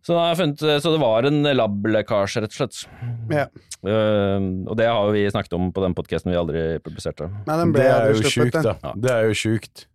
[0.07, 2.85] Så, da har jeg funnet, så det var en lab-lekkasje, rett og slett.
[3.33, 3.49] Ja.
[3.83, 4.39] Uh,
[4.71, 7.27] og det har jo vi snakket om på den podkasten vi aldri publiserte.
[7.49, 8.77] Nei, den ble Det er jo sjukt, da.
[8.85, 8.93] Ja.
[8.95, 9.87] Det er jo sjukt.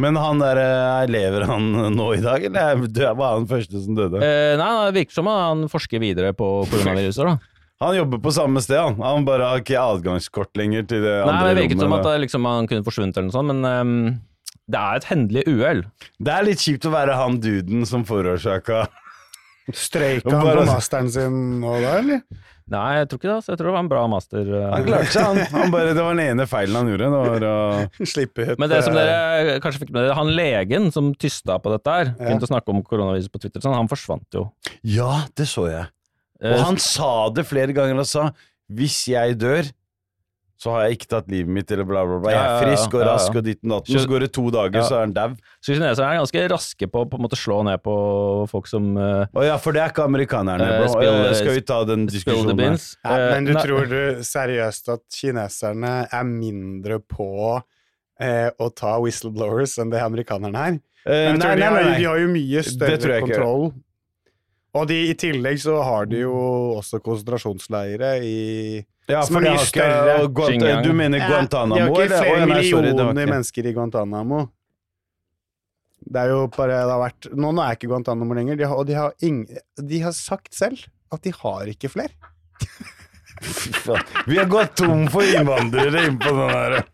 [0.00, 3.94] Men han der, eh, lever han nå i dag, eller er- var han første som
[3.94, 4.22] døde?
[4.24, 7.38] Uh, nei, det virker som han forsker videre på koronaviruset, da.
[7.82, 8.98] Han jobber på samme sted, han.
[9.02, 12.68] Han bare har ikke adgangskort lenger til det Nei, det virket som at liksom, han
[12.70, 14.20] kunne forsvunnet eller noe sånt, men ehm,
[14.70, 15.82] det er et hendelig uhell.
[16.22, 18.86] Det er litt kjipt å være han duden som forårsaka
[19.72, 22.22] Streika han på masteren sin nå da, eller?
[22.72, 23.34] Nei, jeg tror ikke det.
[23.36, 23.50] Altså.
[23.52, 24.48] Jeg tror det var en bra master.
[24.58, 24.64] eh.
[24.72, 25.40] Han klarte seg, han.
[25.52, 27.08] han bare, det var den ene feilen han gjorde.
[27.12, 30.30] Det var å Slippe ut Men det som eh, dere kanskje fikk med dere, han
[30.38, 32.16] legen som tysta på dette her, Ja.
[32.24, 34.46] begynte å snakke om koronaviruset på Twitter, sånn, han forsvant jo.
[34.82, 35.86] Ja, det så jeg.
[36.42, 38.02] Eh, Og han sa det flere ganger.
[38.02, 38.30] og sa
[38.72, 39.68] hvis jeg dør,
[40.62, 42.30] så har jeg ikke tatt livet mitt, eller bla, bla, bla.
[42.30, 43.12] Jeg er frisk og Ja, ja.
[43.16, 43.98] rask og ditt og datten.
[43.98, 44.84] Så går det to dager, Ja.
[44.86, 45.32] så er han dau.
[45.58, 47.94] Så kineserne er ganske raske på å på en måte slå ned på
[48.52, 51.64] folk som uh, oh, ja, for det er ikke amerikanerne, Uh, spill- Eh, Skal vi
[51.72, 52.56] ta den diskusjonen?
[52.62, 52.78] der?
[53.02, 57.28] Ja, Eh, men du tror du seriøst at kineserne er mindre på
[58.20, 60.78] eh, å ta whistleblowers enn det amerikanerne er?
[61.02, 63.20] Uh, nei, nei, nei, nei, de har jo mye større ikke.
[63.26, 63.72] kontroll.
[64.78, 66.32] Og de, i tillegg så har de jo
[66.78, 70.16] også konsentrasjonsleire i Ja, som for er mye større.
[70.32, 70.82] Guant Xinjiang.
[70.86, 72.18] Du mener Ja, De har ikke eller?
[72.22, 74.40] Flere nei, sorry, det var millioner ikke- mennesker i Guantánamo.
[76.12, 78.76] Det er jo bare det har vært Nå, nå er ikke Guantánamo lenger, de har,
[78.76, 79.46] og de har, ing,
[79.78, 80.78] de har sagt selv
[81.12, 82.10] at de har ikke flere.
[83.42, 84.02] Fy faen.
[84.26, 86.84] Vi har gått tom for innvandrere innpå den her.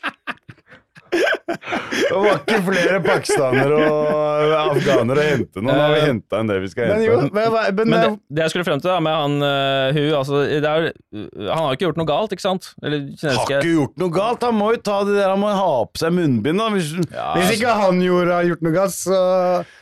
[1.09, 5.69] Det var ikke flere pakistanere og afghanere å hente nå.
[5.69, 8.45] Nå har vi henta enn det vi skal Men jo, men, men, Men det, det
[8.45, 11.79] jeg skulle frem til da, med han uh, Hu altså, det er, Han har jo
[11.79, 12.71] ikke gjort noe galt, ikke sant?
[12.83, 14.47] Eller Har ikke gjort noe galt.
[14.49, 16.61] Han må jo ta det der, han må ha på seg munnbind.
[16.61, 19.19] da hvis, ja, hvis ikke han gjorde, har gjort noe galt, så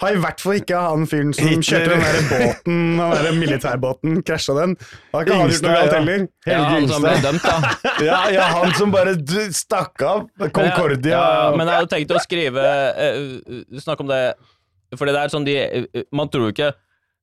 [0.02, 1.66] har i hvert fall ikke han fyren som Hitler.
[1.66, 4.76] kjørte den der båten, den der militærbåten, krasja den.
[5.14, 5.98] Har ikke han gjort noe galt ja.
[6.00, 6.26] heller.
[6.46, 7.66] ja, Helge han som ble Ingstad.
[8.06, 9.16] Ja, ja, han som bare
[9.54, 10.26] stakk av.
[10.54, 11.15] Concordia.
[11.16, 12.64] Ja, men jeg hadde tenkt å skrive
[12.96, 14.20] uh, Snakke om det
[14.96, 16.74] Fordi det er sånn de uh, Man tror jo ikke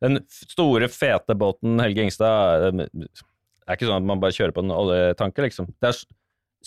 [0.03, 4.51] den store, fete båten Helge Ingstad eh, Det er ikke sånn at man bare kjører
[4.51, 5.69] på en oljetanke, liksom.
[5.79, 5.99] Det er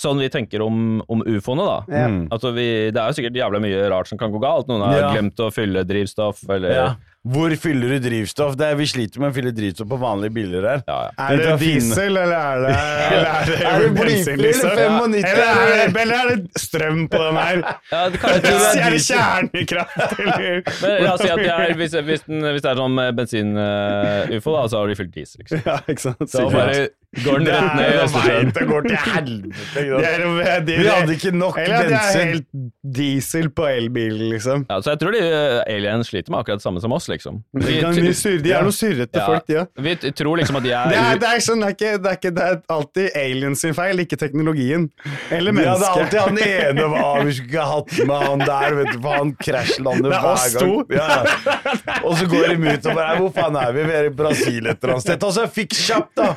[0.01, 1.77] sånn vi tenker om, om ufoene, da.
[1.93, 2.07] Ja.
[2.13, 2.23] Mm.
[2.33, 4.69] Altså vi, det er jo sikkert jævla mye rart som kan gå galt.
[4.71, 5.11] Noen har Ja.
[5.13, 6.87] glemt å fylle drivstoff, eller Ja.
[7.27, 8.55] Hvor fyller du drivstoff?
[8.59, 10.83] Det er, vi sliter med å fylle drivstoff på vanlige biler her.
[10.87, 11.11] Ja, ja.
[11.25, 12.75] Er det er diesel, eller er det,
[13.17, 14.71] eller er det, Er det bensin, eller liksom?
[14.77, 15.27] 95?
[15.31, 17.65] Eller er, det, eller er det strøm på den her?
[17.97, 18.37] Ja, det kan,
[18.87, 20.61] Er det kjernekraft, eller?
[20.83, 24.63] Men la oss si at er, hvis, hvis, den, hvis det er sånn bensin-ufo, da,
[24.71, 25.67] så har de fylt diesel, liksom.
[25.67, 26.25] Ja, ikke sant?
[26.31, 26.87] Så bare
[27.25, 28.53] går den rett ned i er- Østersjøen.
[28.57, 30.65] Det går til helvete.
[30.67, 32.21] Det Vi hadde ikke nok det er bensin.
[32.33, 32.47] helt
[32.97, 34.65] diesel på elbilen, liksom.
[34.71, 37.43] Ja, så jeg tror de eh, aliens sliter med akkurat det samme som oss, liksom.
[37.57, 39.27] De, de, surre, de er noe surrete Ja.
[39.27, 39.69] folk, de òg.
[39.87, 42.11] vi tror liksom at de er, Det er, det, er sånn, det, er ikke, det,
[42.13, 44.89] er ikke, det er alltid aliens sin feil, ikke teknologien.
[45.31, 46.03] Eller Vi hadde mennesket.
[46.03, 46.39] alltid han
[46.77, 50.11] ene var, Vi skulle ikke ha hatt med han der, vet du, for han krasjlander
[50.11, 50.63] Det er hver oss gang.
[50.63, 50.85] to.
[50.97, 51.25] Ja.
[52.05, 53.85] Og så går de ut og bare Hvor faen er vi?
[53.87, 55.27] Vi er i Brasil et eller annet sted.
[55.27, 56.29] Altså, fiks kjapt, da!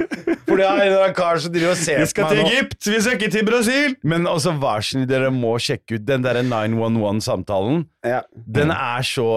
[0.47, 2.41] For det er en kar som driver og ser Vi skal til.
[2.45, 3.95] Egypt, vi skal ikke til Brasil!
[4.03, 7.85] Men også vær snill, dere må sjekke ut den derre 911-samtalen.
[8.07, 8.21] Ja.
[8.59, 9.29] Den er så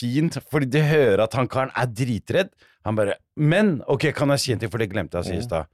[0.00, 2.54] fint, fordi de hører at han karen er dritredd.
[2.88, 5.36] Han bare Men ok, kan jeg si en ting, for det glemte jeg å si
[5.38, 5.68] i stad.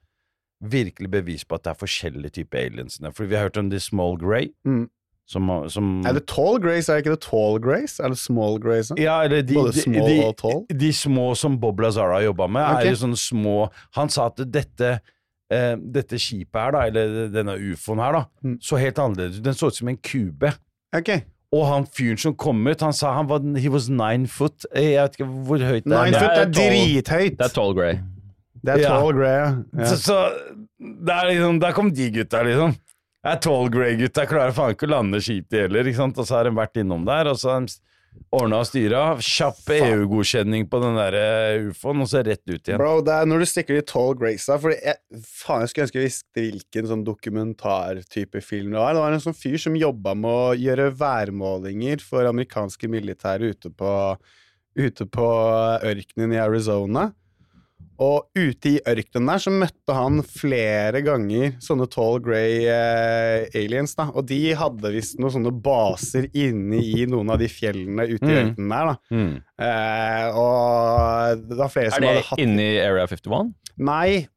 [0.67, 2.99] Virkelig bevis på at det er forskjellige typer aliens.
[2.99, 4.51] Fordi vi har hørt om The Small Grey.
[4.67, 4.87] Mm.
[5.27, 6.87] Som, som Er det tall grace?
[6.93, 7.99] Er det ikke det tall grace?
[8.03, 8.95] Eller small grace?
[9.01, 10.61] ja, eller de, Både de, small de, og tall?
[10.71, 12.87] de små som Bob Lazara jobba med, okay.
[12.87, 13.55] er jo sånne små
[13.99, 14.93] Han sa at dette
[15.51, 18.57] eh, dette skipet her, da, eller denne ufoen her, da, Mm.
[18.63, 19.41] så helt annerledes.
[19.43, 20.53] Den så ut som en kube.
[20.95, 21.21] Okay.
[21.55, 24.67] Og han fyren som kom ut, han sa han var He was nine foot.
[24.75, 26.21] Eh, Jeg vet ikke hvor høyt det Nine er.
[26.21, 27.39] foot er er drithøyt.
[27.39, 27.99] det er Tall Grey.
[28.67, 29.85] Det er tall grey, ja.
[29.87, 30.15] Så, så
[30.81, 32.73] det er liksom, Der kom de gutta, liksom.
[33.27, 35.89] Er tall grey-gutta klarer faen ikke å lande skip, de heller.
[35.89, 36.19] ikke sant?
[36.23, 37.75] Og så har de vært innom der, og så har de
[38.37, 39.01] ordna og styra.
[39.19, 42.79] Kjapp EU-godkjenning på den der eh, ufoen, og så rett ut igjen.
[42.79, 45.89] Bro, det er når du stikker i tall grace da, fordi jeg, Faen, jeg skulle
[45.89, 48.95] ønske jeg visste hvilken sånn dokumentartype film det var.
[48.95, 53.75] Det var en sånn fyr som jobba med å gjøre værmålinger for amerikanske militære ute
[53.75, 53.93] på,
[54.79, 55.31] ute på
[55.83, 57.09] ørkenen i Arizona.
[58.03, 63.95] Og ute i ørkenen der så møtte han flere ganger sånne tall grey eh, aliens.
[63.97, 68.27] da, Og de hadde visst noen sånne baser inne i noen av de fjellene ute
[68.29, 68.41] i Mm.
[68.43, 68.91] ørkenen der.
[68.91, 68.97] da.
[69.17, 69.35] Mm.
[69.65, 73.55] Eh, og det var flere Er som det hadde hatt inni Area 51?
[73.79, 74.29] Nei,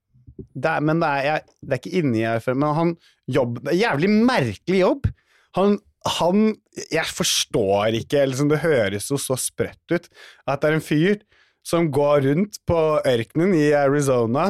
[0.55, 2.95] det er, men det er, jeg, det er ikke inni her, men han
[3.29, 5.09] jobb, det er Jævlig merkelig jobb.
[5.57, 5.79] Han,
[6.19, 6.45] han
[6.91, 10.07] Jeg forstår ikke, liksom, det høres jo så sprøtt ut,
[10.47, 11.19] at det er en fyr
[11.69, 14.49] som går rundt på ørkenen i Arizona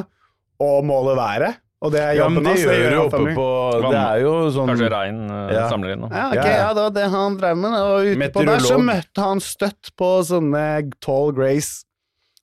[0.59, 1.57] og måler været.
[1.79, 2.63] Og det er Ja, men jobben hans.
[2.65, 3.43] gjør jo oppe på
[3.85, 5.61] Det er jo sånn Kanskje regn uh, Ja.
[5.71, 6.01] samler inn?
[6.11, 6.57] Ja, okay, Ja, ja.
[6.65, 7.77] ja, det var det han drev med.
[7.79, 10.65] Og ute på der så møtte han støtt på sånne
[10.99, 11.85] tall grace.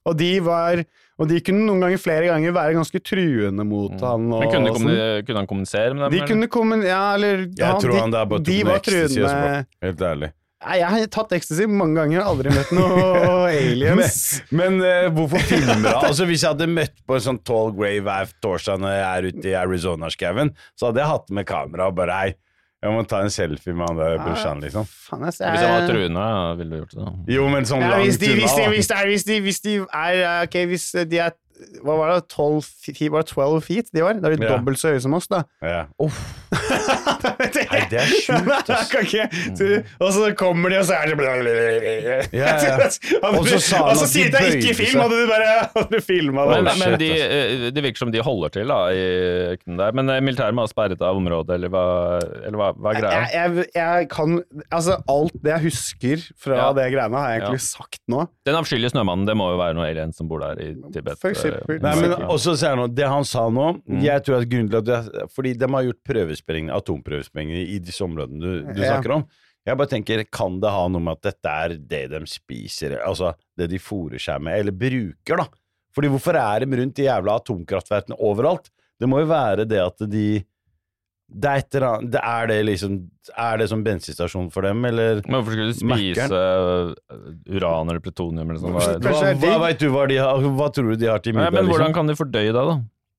[0.07, 0.81] Og de var
[1.19, 4.25] Og de kunne noen ganger flere ganger være ganske truende mot han.
[4.33, 4.75] Og, Men kunne, de sånn.
[4.85, 6.11] kommuni- kunne han kommunisere med dem?
[6.11, 6.27] De eller?
[6.29, 8.77] kunne kommunisere, Ja, eller Jeg han- tror de, han der bare tok de noe var
[8.77, 9.21] ecstasy.
[9.81, 10.29] Helt ærlig.
[10.65, 13.01] Nei, Jeg har tatt ecstasy mange ganger, aldri møtt noe
[13.51, 14.41] aliens.
[14.49, 16.07] Men eh, hvorfor filmer han?
[16.09, 19.27] Altså, hvis jeg hadde møtt på en sånn tall grey hver torsdag når jeg er
[19.29, 22.31] ute i Arizona-skauen, så hadde jeg hatt med kamera og bare Hei,
[22.81, 24.85] jeg må ta en selfie med han der brorsan, liksom.
[24.89, 26.25] Faen, jeg Hvis han var truende,
[26.59, 27.05] ville du gjort det.
[27.05, 27.13] da.
[27.37, 28.67] Jo, men sånn ja, langt hvis, unna.
[28.73, 31.37] hvis, hvis, de, hvis de er eh, Ok, hvis de er
[31.81, 32.27] Hva var det?
[32.29, 34.13] 12 feet, var det 12 feet de var?
[34.21, 34.55] Da er de Ja.
[34.57, 35.43] dobbelt så høye som oss, da.
[35.65, 35.85] Ja.
[36.57, 38.91] Nei, det er sjukt, ass.
[38.91, 39.07] Kan
[40.03, 41.17] og så kommer de, og så er det
[42.35, 42.75] Ja, ja.
[43.23, 45.01] Og Og så sa han at de sier de ikke bøyde film, seg.
[45.01, 46.57] hadde du bare hadde filma det.
[46.57, 49.03] Men, shit, men de, eh, det virker som de holder til da, i
[49.55, 49.97] økten der.
[49.97, 51.83] Men eh, militæret må ha sperret av området, eller hva,
[52.43, 53.23] eller hva, hva er greia?
[53.33, 54.37] jeg, jeg, jeg kan
[54.73, 56.69] Altså, alt det jeg husker fra Ja.
[56.77, 57.67] det greiene, har jeg egentlig Ja.
[57.67, 58.25] sagt nå.
[58.47, 61.19] Den avskyelige snømannen, det må jo være noen aliens som bor der i Tibet.
[61.21, 64.01] For eh, Nei, men også sier noe Det han sa nå Mm.
[64.03, 68.03] Jeg tror at grunnen til at det, Fordi de har gjort prøvesprengninger, atomprøvesprengninger i disse
[68.03, 68.93] områdene du, du Ja.
[68.95, 69.25] snakker om.
[69.67, 73.33] Jeg bare tenker, Kan det ha noe med at dette er det de spiser, altså
[73.57, 75.47] det de fôrer seg med, eller bruker, da?
[75.95, 78.69] Fordi hvorfor er de rundt de jævla atomkraftverkene overalt?
[78.99, 80.43] Det må jo være det at de
[81.27, 82.93] det er, et eller annet, det er det liksom
[83.35, 87.99] Er det som bensinstasjon for dem, eller Men hvorfor skulle du spise eh, uran eller
[87.99, 88.77] plutonium eller sånt?
[88.77, 91.49] Hva, Hva, hva, vet du hva de har Hva tror du de har til Nei,
[91.51, 91.97] men hvordan liksom?
[91.99, 92.77] kan de fordøye deg, da?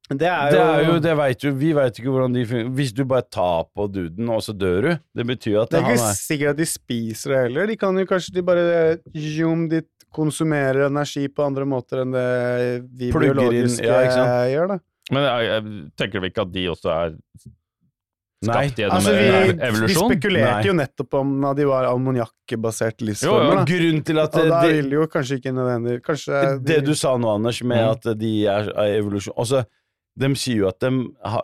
[0.09, 2.73] Det er Det jo, er jo, det vet jo, vi vet ikke hvordan de fungerer.
[2.79, 4.91] Hvis du bare tar på duden, og så dør du,
[5.21, 7.69] det betyr at Det er han ikke er sikkert at de spiser det heller.
[7.69, 8.65] De kan jo kanskje de bare
[9.13, 9.83] zoom, de
[10.17, 12.25] konsumerer energi på andre måter enn det
[12.97, 14.79] vi Plugger inn, biologiske ja, gjør, da.
[15.13, 17.15] Men jeg, jeg tenker vi ikke at de også er.
[18.45, 20.09] Skapt gjennom Altså, vi, evolusjon?
[20.09, 20.67] vi spekulerte Nei.
[20.69, 23.55] jo nettopp om at de var ammoniakkbaserte Jo, livsformer.
[23.59, 23.65] jo.
[23.73, 27.17] Grunnen til at Og da det, vil jo kanskje ikke nødvendig Kanskje det du sa
[27.19, 27.91] nå, Anders, med Mm.
[27.91, 29.65] at de er, er evolusjon Altså,
[30.19, 30.91] de sier jo at de,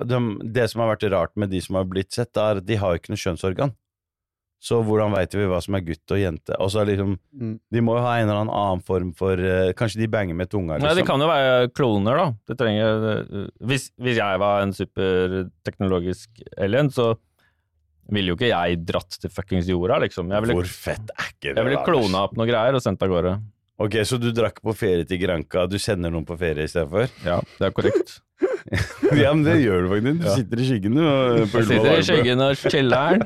[0.06, 0.20] de,
[0.52, 2.94] det som har vært rart med de som har blitt sett, er at de har
[2.98, 3.70] ikke noe kjønnsorgan.
[4.64, 6.56] Så hvordan veit vi hva som er gutt og jente?
[6.56, 7.58] Altså, liksom, Mm.
[7.74, 10.78] de må jo ha en eller annen form for uh, Kanskje de banger med tunga,
[10.78, 11.10] Nei, det liksom.
[11.10, 12.26] kan jo være kloner, da.
[12.48, 17.10] Det trenger, uh, hvis, hvis jeg var en superteknologisk alien, så
[18.12, 20.32] ville jo ikke jeg dratt til fuckings jorda, liksom.
[20.32, 21.56] Jeg ville, Hvor fett er ikke det?
[21.60, 23.36] jeg ville klona opp noen greier og sendt av gårde.
[23.74, 27.08] Ok, så du drakk på ferie til Granca, du sender noen på ferie istedenfor?
[27.26, 28.20] Ja, det er korrekt.
[29.22, 30.20] ja, men det gjør du faktisk.
[30.20, 31.46] Du sitter i skyggen, du.
[31.50, 33.24] Sitter i skyggen og chiller'n.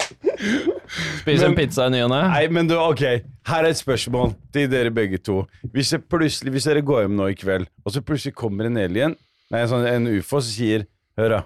[1.21, 2.21] Spiser en pizza i ny og ne.
[2.33, 3.05] Nei, men du, ok,
[3.51, 5.43] her er et spørsmål til dere begge to.
[5.75, 9.17] Hvis, plutselig, hvis dere går hjem nå i kveld, og så plutselig kommer en alien,
[9.53, 10.89] nei, sånn, en ufo, som sier
[11.19, 11.39] Hør da,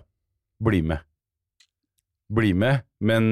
[0.61, 1.01] bli med.
[2.33, 3.31] Bli med, men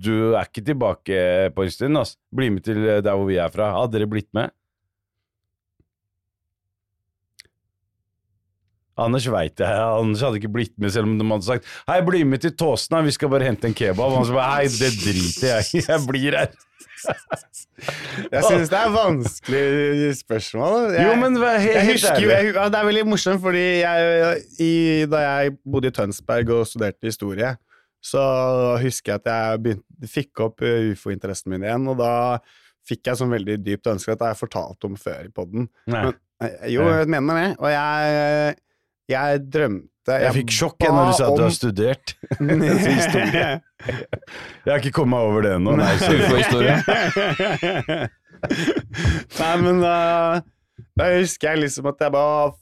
[0.00, 1.18] du er ikke tilbake
[1.52, 2.16] på en stund, Altså.
[2.32, 3.68] Bli med til eh, der hvor vi er fra.
[3.76, 4.48] Hadde dere blitt med?
[9.00, 9.68] Anders veit jeg.
[9.72, 13.00] Anders hadde ikke blitt med selv om de hadde sagt Hei, bli med til Tåsna,
[13.06, 14.12] vi skal bare hente en kebab.
[14.18, 15.84] Han sa bare Hei, det driter jeg i.
[15.88, 16.52] Jeg blir her.
[18.30, 20.92] Jeg syns det er vanskelig spørsmål.
[20.94, 24.72] Jeg, Jo, men helt, jeg husker jeg, Det er veldig morsomt, fordi jeg, i,
[25.10, 27.56] da jeg bodde i Tønsberg og studerte historie,
[28.02, 28.22] så
[28.82, 32.12] husker jeg at jeg begynte, fikk opp eh, ufo-interessen min igjen, og da
[32.86, 35.66] fikk jeg sånn veldig dypt ønske at jeg fortalte om før i poden.
[35.90, 36.10] Nei.
[36.70, 37.50] Jo, jeg mener det.
[37.62, 38.56] Og jeg,
[39.10, 42.14] jeg drømte Jeg fikk sjokk jeg, når du sa at du har studert.
[42.40, 43.60] historie.
[43.82, 45.76] Jeg har ikke kommet meg over det ennå.
[45.78, 46.20] Nei, sorry.
[46.26, 48.08] får historie
[49.38, 49.94] Nei, men da,
[50.98, 52.52] da husker jeg liksom at jeg bare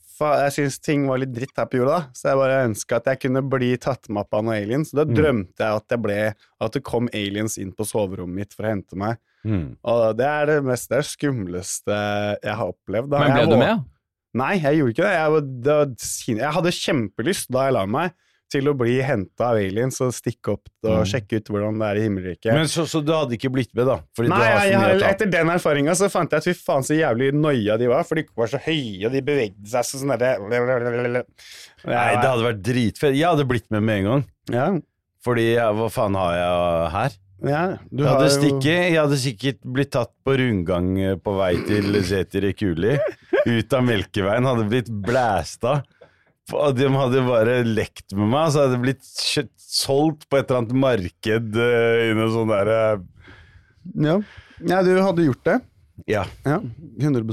[0.45, 3.20] Jeg syntes ting var litt dritt her på jorda, så jeg bare ønska at jeg
[3.22, 4.91] kunne bli tatt med opp av noen aliens.
[4.93, 5.14] Da Mm.
[5.16, 6.18] drømte jeg at jeg ble
[6.61, 9.16] At det kom aliens inn på soverommet mitt for å hente meg.
[9.49, 9.78] Mm.
[9.88, 11.97] Og det er det mest det skumleste
[12.45, 13.09] jeg har opplevd.
[13.14, 13.22] Da.
[13.24, 13.86] Men ble Jeg du med?
[14.38, 15.14] Nei, jeg gjorde ikke det.
[15.16, 15.94] Jeg, var, det var,
[16.44, 18.12] jeg hadde kjempelyst da jeg la meg,
[18.50, 21.04] til å bli henta av aliens og stikke opp og Mm.
[21.06, 22.50] sjekke ut hvordan det er i himmelriket.
[22.56, 24.00] Men så, så du hadde ikke blitt med, da?
[24.26, 24.40] Nei,
[24.72, 28.02] jeg, etter den erfaringa så fant jeg at fy faen så jævlig noia de var,
[28.08, 30.34] for de var så høye, og de bevegde seg så sånn derre
[31.86, 33.14] Nei, det hadde vært dritfett.
[33.14, 34.24] Jeg hadde blitt med med en gang.
[34.50, 34.66] ja,
[35.22, 37.18] Fordi hva faen har jeg her?
[37.40, 38.60] ja, du Jeg hadde jo-.
[38.66, 42.98] Jeg hadde sikkert blitt tatt på rundgang eh, på vei til Zetiri Kuli.
[43.47, 44.49] Ut av Melkeveien.
[44.49, 45.80] Hadde blitt blæsta.
[46.51, 48.51] Og de hadde bare lekt med meg.
[48.53, 49.07] Så hadde det blitt
[49.70, 52.80] solgt på et eller annet marked uh, i noe sånn derre
[53.95, 54.18] ja.
[54.61, 55.59] ja, du hadde gjort det.
[56.11, 56.24] Ja.
[56.45, 56.61] Ja,
[57.01, 57.24] 100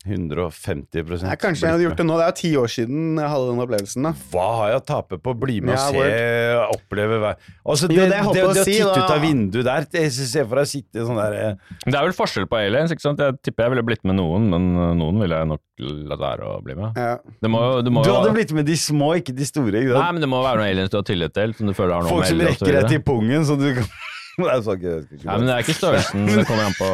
[0.00, 2.14] 150 ja, Kanskje jeg hadde gjort det nå.
[2.16, 4.06] Det er jo ti år siden jeg hadde den opplevelsen.
[4.06, 7.42] da Hva har jeg å tape på å bli med Ja, og se, oppleve hver
[7.60, 9.88] Altså, Jo, det, det jeg det, å si, å titte da- ut av vinduet der
[9.92, 12.94] det- Se for deg å sitte sånn der eh, Det er vel forskjell på aliens,
[12.94, 13.20] ikke sant?
[13.20, 15.60] Jeg tipper jeg ville blitt med noen, men uh, noen ville jeg nok
[16.10, 16.96] latt være å bli med.
[16.96, 17.18] Ja.
[17.40, 19.80] Det må, det må Du hadde blitt med de små, ikke de store.
[19.84, 21.96] Ikke Nei, men det må være noen aliens du har tillit til, som du føler
[21.98, 23.84] har noe Folk som rekker deg til pungen, så du kan
[24.40, 24.96] Nei, det.
[25.26, 26.88] Nei, det er ikke størrelsen, det kommer an på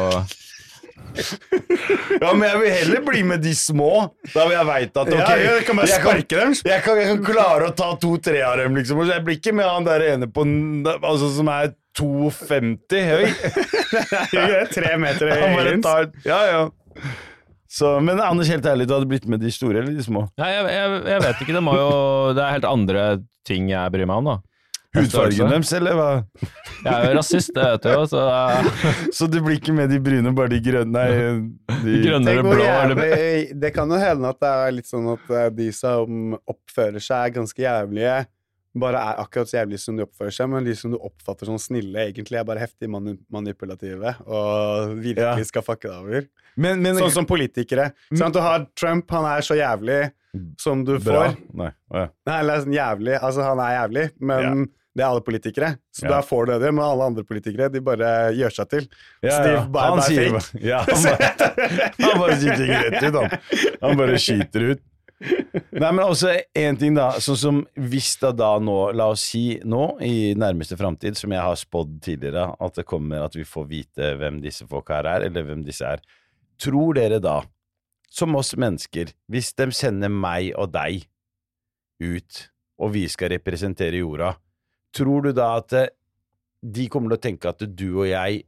[2.21, 3.91] Ja, men jeg vil heller bli med de små.
[4.33, 6.55] Da vil jeg veit at ok, Ja, jeg kan bare jeg, kan, sparke dem.
[6.71, 9.01] jeg, kan, jeg kan klare å ta to-tre av dem, liksom.
[9.07, 10.45] Jeg blir ikke med han der ene på
[10.97, 13.25] altså, som er 2,50 høy.
[14.77, 16.61] Tre meter Han bare tar Ja, ja.
[17.67, 20.23] Så, men Anders, helt ærlig, du hadde blitt med de store eller de små?
[20.39, 21.89] Nei, jeg, jeg, jeg vet ikke, det må jo
[22.37, 23.07] Det er helt andre
[23.47, 24.37] ting jeg bryr meg om, da.
[24.95, 26.07] Hudfargen deres, eller hva?
[26.79, 28.85] Jeg er jo rasist, det vet du jo, så uh,
[29.17, 30.93] Så du blir ikke med de brune, bare de grønne?
[30.95, 35.11] Nei, de grønne eller blå jævlig, det kan jo hende at det er litt sånn
[35.11, 38.15] at eh, de som oppfører seg ganske jævlige,
[38.77, 41.59] bare er akkurat så jævlige som de oppfører seg, men de som du oppfatter som
[41.61, 45.49] snille, egentlig er bare heftig mani manipulative og virkelig Ja.
[45.49, 46.27] skal fucke deg over.
[46.57, 47.91] Men, men Sånn som politikere.
[48.11, 50.07] Sånn at du har Trump, han er så jævlig
[50.61, 51.27] som du Bra.
[51.29, 51.37] får.
[51.61, 51.69] Nei.
[51.93, 52.07] ja.
[52.29, 54.65] Nei, eller sånn jævlig, altså han er jævlig, men
[54.97, 55.71] det er alle politikere.
[55.93, 56.09] Så Ja.
[56.15, 58.87] da får du det, men alle andre politikere, de bare gjør seg til.
[59.21, 59.63] Ja, Steve ja.
[59.77, 60.61] Han bare sier fake.
[60.65, 61.31] ja, han, bare,
[62.01, 62.37] han bare
[62.91, 63.35] rett ut, han.
[63.83, 64.81] Han bare skyter ut.
[65.17, 66.29] Nei, men også
[66.61, 67.07] en ting, da.
[67.23, 67.59] Sånn som
[67.89, 71.95] hvis det da nå, la oss si nå, i nærmeste framtid, som jeg har spådd
[72.05, 75.63] tidligere, at det kommer at vi får vite hvem disse folka her er, eller hvem
[75.65, 76.03] disse er.
[76.61, 77.39] Tror dere da,
[78.09, 81.05] som oss mennesker, hvis de sender meg og deg
[82.03, 82.43] ut,
[82.77, 84.35] og vi skal representere jorda,
[84.95, 85.89] tror du da at eh,
[86.61, 88.43] de kommer til å tenke at du og jeg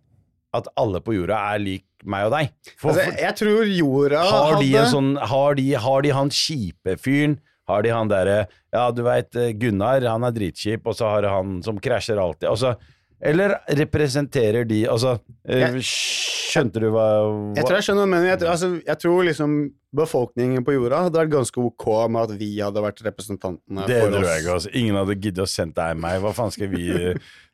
[0.56, 2.54] at alle på jorda er lik meg og deg.
[2.80, 6.32] For, Altså, jeg tror jorda har, de hadde en sånn, har, de, har de han
[6.34, 7.38] kjipe fyren?
[7.70, 8.38] Har de han derre
[8.74, 12.48] Ja, du veit Gunnar, han er dritkjip, og så har han som krasjer alltid.
[12.50, 12.74] Og Altså,
[13.22, 18.26] eller representerer de Altså, eh, Jeg- skjønte du hva, hva Jeg tror jeg skjønner men.
[18.26, 19.58] Jeg, altså, jeg tror liksom
[19.96, 24.12] befolkningen på jorda hadde vært ganske ok med at vi hadde vært representantene Det for
[24.14, 24.54] tror jeg ikke.
[24.54, 24.70] Altså.
[24.74, 26.22] Ingen hadde giddet å sende deg meg.
[26.22, 26.86] Hva faen skal vi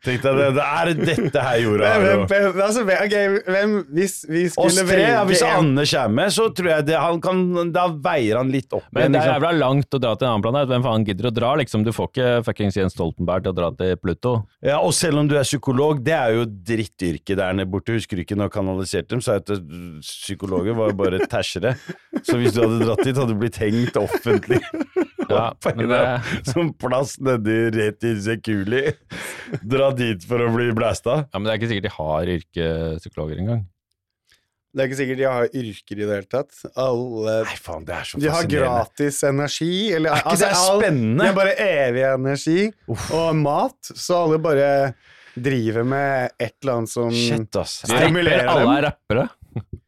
[0.05, 0.47] Tenk jeg, det.
[0.55, 4.85] Det er dette her jorda Hvem, hvem, hvem, altså, hvem, hvem Hvis vi Oss skulle
[4.89, 7.41] tre, ja, velge hvis Anne er med, så tror jeg det, han kan,
[7.73, 9.15] da veier han litt opp Men igjen.
[9.15, 10.69] det er jævla langt å dra til en annen planet.
[10.71, 11.85] Hvem faen gidder å dra, liksom?
[11.87, 14.35] Du får ikke fuckings Jens Stoltenberg til å dra til Pluto.
[14.65, 17.95] Ja, og selv om du er psykolog, det er jo drittyrket der nede borte.
[17.97, 21.23] Husker du ikke når jeg kanaliserte dem, sa jeg at øh, psykologer var jo bare
[21.31, 21.75] tæsjere.
[22.21, 24.61] Så hvis du hadde dratt dit, hadde du blitt hengt offentlig.
[25.29, 25.45] Ja,
[25.75, 28.83] men det- Som plass nedi rett i Sekuli.
[29.75, 31.21] Dra dit for å bli blæsta.
[31.29, 33.63] Ja, men det er ikke sikkert de har yrkespsykologer engang.
[34.75, 36.57] Det er ikke sikkert de har yrker i det hele tatt.
[36.75, 39.69] Alle Nei, faen, det er så De har gratis energi.
[39.95, 41.21] Eller, Er ikke altså, det er spennende?
[41.21, 42.57] De har bare evig energi
[43.15, 44.67] og mat, så alle bare
[45.35, 47.77] driver med et eller annet som Shit, ass.
[47.87, 49.25] Stimulerer Alle er rappere.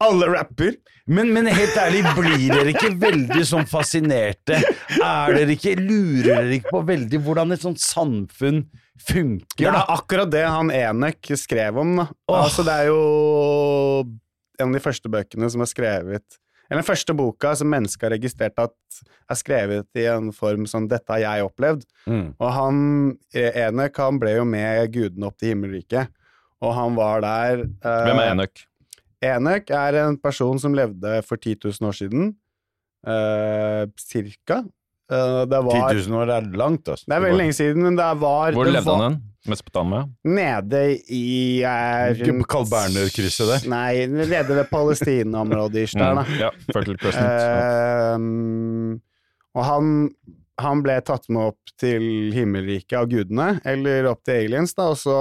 [0.04, 0.76] Alle rapper.
[1.08, 4.60] Men, men helt ærlig, blir dere ikke veldig sånn fascinerte?
[4.98, 9.70] Er dere ikke, Lurer dere ikke på veldig hvordan et sånt samfunn Det funker?
[9.70, 9.86] er da?
[9.96, 11.96] akkurat det han Enek skrev om.
[12.02, 12.08] Da.
[12.28, 12.42] Oh.
[12.44, 13.00] Altså, det er jo
[14.60, 18.16] en av de første bøkene som er skrevet Eller den første boka som mennesket har
[18.18, 21.86] registrert at er skrevet i en form som 'dette har jeg opplevd'.
[22.08, 22.34] Mm.
[22.40, 22.80] Og han
[23.34, 26.10] Enek han ble jo med gudene opp til himmelriket,
[26.62, 28.66] og han var der eh, Hvem er Enøk?
[29.26, 32.36] Enøk er en person som levde for 10 000 år siden.
[33.08, 34.64] uh, cirka.
[35.12, 37.06] Uh, det var 10 000 år er langt, altså.
[37.08, 39.22] Det er veldig lenge siden, men det var Hvor det levde var, han hen?
[39.48, 40.02] Mesopotamia?
[40.28, 40.82] Nede
[41.16, 43.70] i uh, rundt- Carl Berner-krysset der?
[43.72, 45.88] Nei, nede ved Palestina-området i.
[45.98, 47.24] Mm, ja, Fertile Crescent.
[47.32, 48.98] Ehm,
[49.56, 49.94] og han,
[50.60, 55.00] han ble tatt med opp til himmelriket av gudene, eller opp til aliens, da, og
[55.00, 55.16] så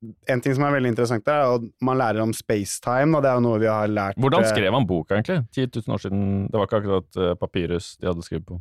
[0.00, 3.30] en ting som er veldig interessant der, er at man lærer om spacetime, og det
[3.30, 5.40] er jo noe vi har lært Hvordan eh, skrev han boka, egentlig?
[5.56, 6.20] 10 000 år siden.
[6.46, 8.60] Det var ikke akkurat eh, papyrus de hadde skrevet på.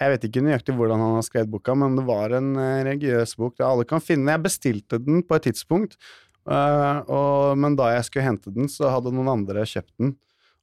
[0.00, 3.36] Jeg vet ikke nøyaktig hvordan han har skrevet boka, men det var en eh, religiøs
[3.38, 4.34] bok det alle kan finne.
[4.34, 5.96] Jeg bestilte den på et tidspunkt,
[6.42, 10.16] og, men da jeg skulle hente den, så hadde noen andre kjøpt den.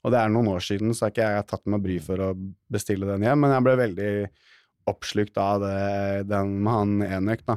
[0.04, 2.34] Og det er noen år siden, så har ikke jeg tatt meg bry for å
[2.72, 4.12] bestille den hjem, men jeg ble veldig
[4.92, 5.80] oppslukt av det,
[6.28, 7.56] den med han Enøk, da.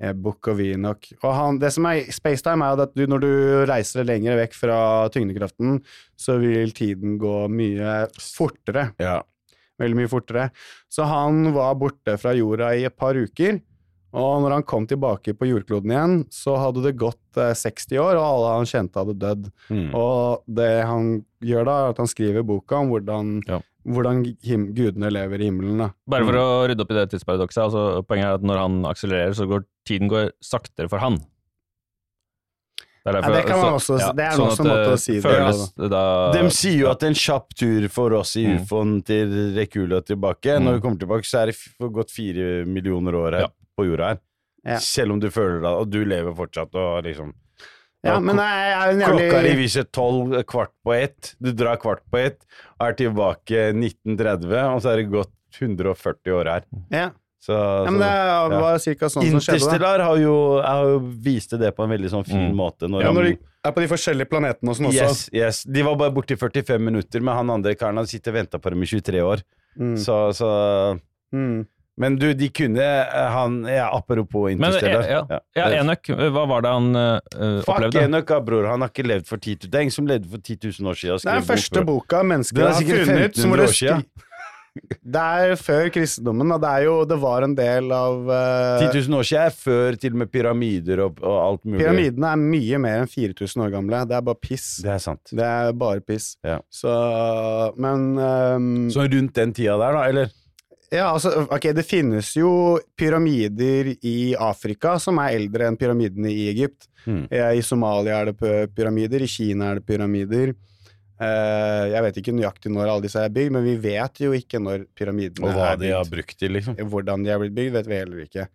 [0.00, 3.30] Eh, of Og han, det som er spacetime, er at du, når du
[3.66, 5.80] reiser lenger vekk fra tyngdekraften,
[6.16, 9.22] så vil tiden gå mye fortere Ja.
[9.80, 10.50] veldig mye fortere.
[10.90, 13.60] Så han var borte fra jorda i et par uker,
[14.14, 18.16] og når han kom tilbake på jordkloden igjen, så hadde det gått eh, 60 år,
[18.16, 19.50] og alle han kjente hadde dødd.
[19.68, 19.90] Mm.
[19.94, 21.10] Og det han
[21.44, 23.60] gjør da, er at han skriver boka om hvordan, Ja.
[23.86, 25.78] Hvordan him gudene lever i himmelen.
[25.78, 25.90] da.
[26.06, 27.62] Bare for å rydde opp i det tidsparadokset.
[27.68, 31.18] Altså, poenget er at når han akselererer, så går tiden går saktere for han.
[33.08, 35.12] Det, er Ja, det kan man også- det er sånn også en måte å si
[35.20, 36.32] det, på.
[36.34, 39.02] De sier jo at en kjapp tur for oss i Mm.
[39.02, 40.64] til Rekula tilbake Mm.
[40.64, 43.48] Når vi kommer tilbake, så er det f- gått fire millioner år her Ja.
[43.78, 44.18] på jorda her.
[44.66, 44.76] Ja.
[44.78, 47.32] Selv om du føler deg Og du lever fortsatt og liksom
[48.04, 51.34] Ja, Ja, men jeg er en Klokka river ikke tolv, kvart på ett.
[51.42, 52.38] Du drar kvart på ett,
[52.80, 56.62] er tilbake 1930, og så er det gått 140 år her.
[56.90, 57.10] ja.
[57.40, 59.60] Så, ja, men det var cirka sånn som skjedde.
[59.62, 62.56] Interstellar har jo, har jo viste det på en veldig sånn fin Mm.
[62.58, 62.88] måte.
[62.90, 65.06] Når Ja, når de er på de forskjellige planetene og sånn også.
[65.06, 65.62] yes, yes.
[65.62, 68.58] De var bare borte i 45 minutter, men han andre karen hadde sittet og venta
[68.58, 69.42] på dem i 23 år.
[69.78, 69.96] Mm.
[69.96, 71.00] Så, så
[71.32, 71.66] Mm.
[71.98, 75.08] Men du, de kunne eh, han ja, Apropos Men Interstellar.
[75.10, 77.18] ja, ja, ja, Enøk, hva var det han uh,
[77.66, 78.04] Fuck opplevde?
[78.06, 78.68] Enok, da, bror.
[78.70, 80.92] Han har ikke levd for 10 000 Det er ingen som levde for 10 000
[80.92, 81.20] år siden.
[81.24, 83.36] Det er den første bok boka mennesker er har funnet.
[83.36, 84.08] som 1500 hvor det år siden.
[85.02, 89.08] Det er før kristendommen, og det er jo Det var en del av uh, 10
[89.08, 91.82] 000 år siden er før til og med pyramider og, og alt mulig.
[91.82, 94.02] Pyramidene er mye mer enn 4000 år gamle.
[94.08, 94.68] Det er bare piss.
[94.84, 95.34] Det er sant.
[95.34, 96.36] Det er bare piss.
[96.46, 96.60] Ja.
[96.70, 96.92] Så
[97.80, 100.36] Men um, Så rundt den tida der, da, eller?
[100.90, 106.46] Ja, altså, ok, det finnes jo pyramider i Afrika som er eldre enn pyramidene i
[106.52, 106.88] Egypt.
[107.28, 108.38] Eh, I Somalia er det
[108.76, 110.54] pyramider, i Kina er det pyramider.
[111.18, 114.60] Eh, jeg vet ikke nøyaktig når alle disse er bygd, men vi vet jo ikke
[114.62, 116.78] når pyramidene Og hva er de har brukt til, liksom.
[116.78, 118.48] Hvordan de er blitt bygd, vet vi heller ikke.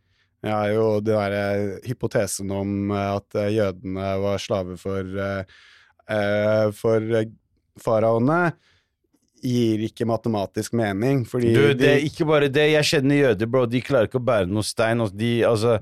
[0.43, 1.43] Jeg har jo den derre
[1.87, 5.57] hypotesen om eh, at eh, jødene var slaver for, eh,
[6.17, 7.29] eh, for eh,
[7.83, 8.41] faraoene,
[9.43, 12.65] gir ikke matematisk mening, fordi Du, det er ikke bare det.
[12.71, 13.65] Jeg kjenner jøder, bro.
[13.69, 15.03] De klarer ikke å bære noe stein.
[15.03, 15.77] Altså, de, altså,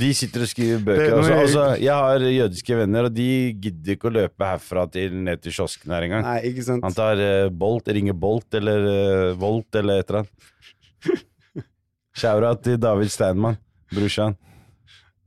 [0.00, 1.16] de sitter og skriver Det- bøker.
[1.18, 3.30] Altså, altså, jeg har jødiske venner, og de
[3.66, 6.22] gidder ikke å løpe herfra til ned til kiosken her engang.
[6.28, 6.84] Nei, ikke sant.
[6.86, 10.46] Han tar uh, Bolt, ringer Bolt eller uh, Volt eller et eller annet.
[12.20, 13.58] Sjaura til David Steinmann,
[13.94, 14.38] brorsan.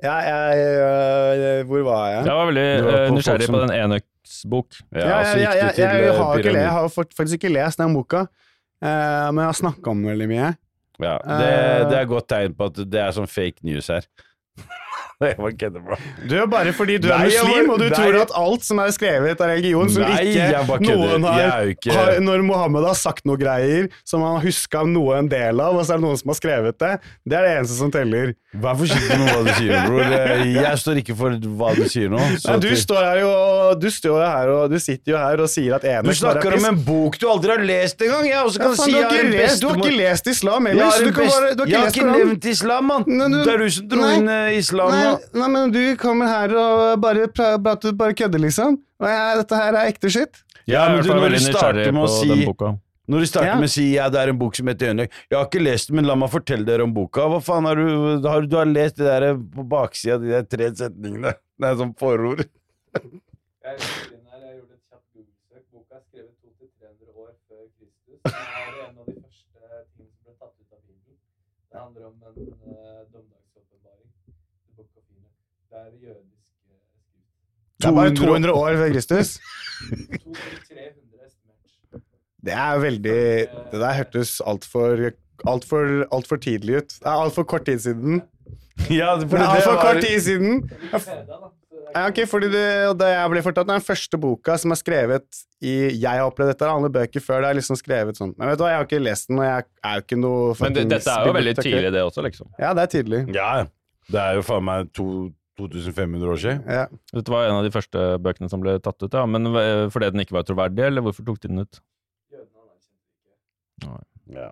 [0.03, 2.25] Ja, jeg, øh, hvor var jeg?
[2.25, 4.73] Jeg var veldig var eh, på nysgjerrig på den den underdagsbok.
[4.91, 8.21] Ja, Ja, ja, jeg, eh, har ikke, le- jeg har faktisk ikke lest den boka,
[8.81, 10.57] eh, men jeg har snakka om den veldig mye.
[10.99, 11.89] Ja, det, Eh.
[11.89, 14.01] det er godt tegn på at det er sånn fake news her.
[15.31, 15.97] Jeg bare kødder, bro.
[16.29, 19.41] Du er bare fordi du er muslim, og du tror at alt som er skrevet
[19.41, 24.37] av religion, som ikke noen har, har Når Mohammed har sagt noe greier som han
[24.37, 26.93] har huska noe en del av, og så er det noen som har skrevet det,
[27.25, 28.33] det er det eneste som teller.
[28.53, 30.15] Vær forsiktig med hva du sier, bror.
[30.63, 32.19] Jeg står ikke for hva du sier nå.
[32.37, 33.31] så Nei, du står her jo
[33.81, 36.57] Du står her og du sitter jo her og sier at Du bare er snakker
[36.59, 38.27] om en bok du aldri har lest engang!
[38.29, 40.29] Jeg også Ja, kan faen, si du, jeg har en lest, du har ikke lest
[40.33, 41.01] islam Du best...
[41.03, 43.23] du har jeg ikke har ikke nevnt islam, mann!
[43.33, 45.12] Det er du som dro inn eh, islam Nei.
[45.33, 48.77] Nei, men du kommer her og bare, prater, bare kødder, liksom.
[49.03, 50.41] Og jeg, dette her er ekte shit.
[50.69, 52.47] Ja, men du, når du starter med å si-
[53.11, 53.55] Når du starter Ja.
[53.59, 55.89] med å si ja, det er en bok som heter Øyendøk Jeg har ikke lest
[55.89, 57.25] den, men la meg fortelle dere om boka.
[57.27, 60.43] Hva faen har du har, Du har lest det der på baksida av de der
[60.47, 61.33] tre setningene.
[61.59, 62.45] Det er sånn forord.
[62.93, 65.03] Jeg gjorde et kjapt
[65.73, 68.19] Boka skrevet 200-300 år før Kristus.
[68.23, 69.07] Det er en av
[75.73, 76.29] Det er jødisk
[76.69, 77.81] uh, skrift.
[77.81, 79.33] Det er bare 200 200 år før Kristus.
[80.13, 82.03] 200-300 estimert.
[82.45, 83.17] Det er veldig
[83.73, 85.09] Det der hørtes altfor
[85.49, 86.93] altfor alt for tidlig ut.
[87.01, 88.21] Det er altfor kort tid siden.
[88.89, 90.63] Ja, Det det er altfor var- kort tid siden!
[91.93, 92.63] Ja, ok, fordi det,
[92.97, 96.25] det jeg ble fortalt, det er den første boka som er skrevet i Jeg har
[96.25, 98.31] opplevd dette, det andre bøker før det er liksom skrevet sånn.
[98.33, 100.55] Men vet du hva, jeg har ikke lest den, og jeg er jo ikke noe
[100.63, 102.49] Men det, dette er jo veldig tidlig, det også, liksom.
[102.57, 103.19] Ja, det er tidlig.
[103.37, 103.51] Ja,
[104.09, 105.05] det er jo faen meg to,
[105.59, 106.63] 2500 år siden.
[106.65, 106.87] Ja.
[107.13, 109.25] Dette var en av de første bøkene som ble tatt ut, ja.
[109.29, 111.81] Men eh, fordi den ikke var troverdig, eller hvorfor tok de den ut?
[114.33, 114.51] Ja,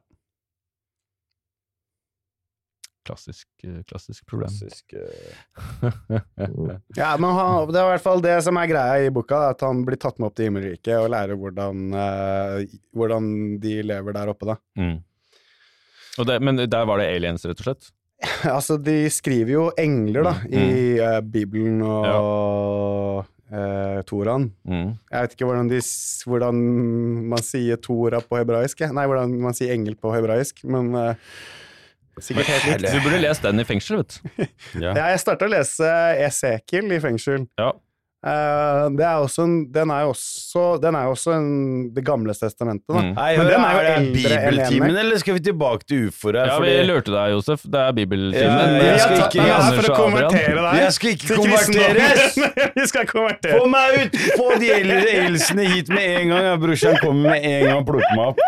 [3.01, 4.49] Klassisk, eh, klassisk problem.
[4.49, 6.19] klassisk uh...
[6.95, 9.63] Ja, men han, det er i hvert fall det som er greia i boka, at
[9.65, 13.31] han blir tatt med opp til himmelriket og lærer hvordan, uh, hvordan
[13.63, 14.57] de lever der oppe, da.
[14.77, 14.99] Mm.
[16.21, 17.89] Og det, men der var det aliens, rett og slett?
[18.55, 20.65] Altså, de skriver jo engler, da, i
[21.01, 24.49] uh, Bibelen og eh, Toraen.
[24.67, 24.93] Mm.
[25.11, 25.81] Jeg vet ikke hvordan, de,
[26.29, 26.61] hvordan
[27.33, 28.85] man sier Tora på hebraisk.
[28.95, 31.35] Nei, hvordan man sier engel på hebraisk, men eh,
[32.21, 32.95] sikkert helt likt.
[32.95, 34.49] Du burde lest den i fengsel, vet du.
[34.85, 34.93] Ja.
[34.95, 35.87] Ja, jeg starta å lese
[36.27, 37.47] Esekiel i fengsel.
[37.59, 37.73] Ja.
[38.21, 41.47] Eh, det er også en, den er jo også, den er også en,
[41.95, 42.99] Det gamle testamentet, da.
[43.01, 43.15] Mm.
[43.17, 46.37] Nei, Men den er jo er det eldre bibeltimen, eller skal vi tilbake til ufoer
[46.37, 47.63] Ja, Ja, vi Fordi- lurte deg, Josef.
[47.65, 48.75] Det er Ja, bibeltimen.
[48.77, 50.79] jeg skal ikke- Anders for å konvertere deg.
[50.83, 52.37] Jeg skal ikke konverteres!
[52.77, 53.57] Vi skal konvertere.
[53.57, 54.19] Få meg ut!
[54.37, 56.43] Få de eldre aliensene hit med en gang!
[56.51, 58.45] Ja, brorsan kommer med en gang og plukker meg opp.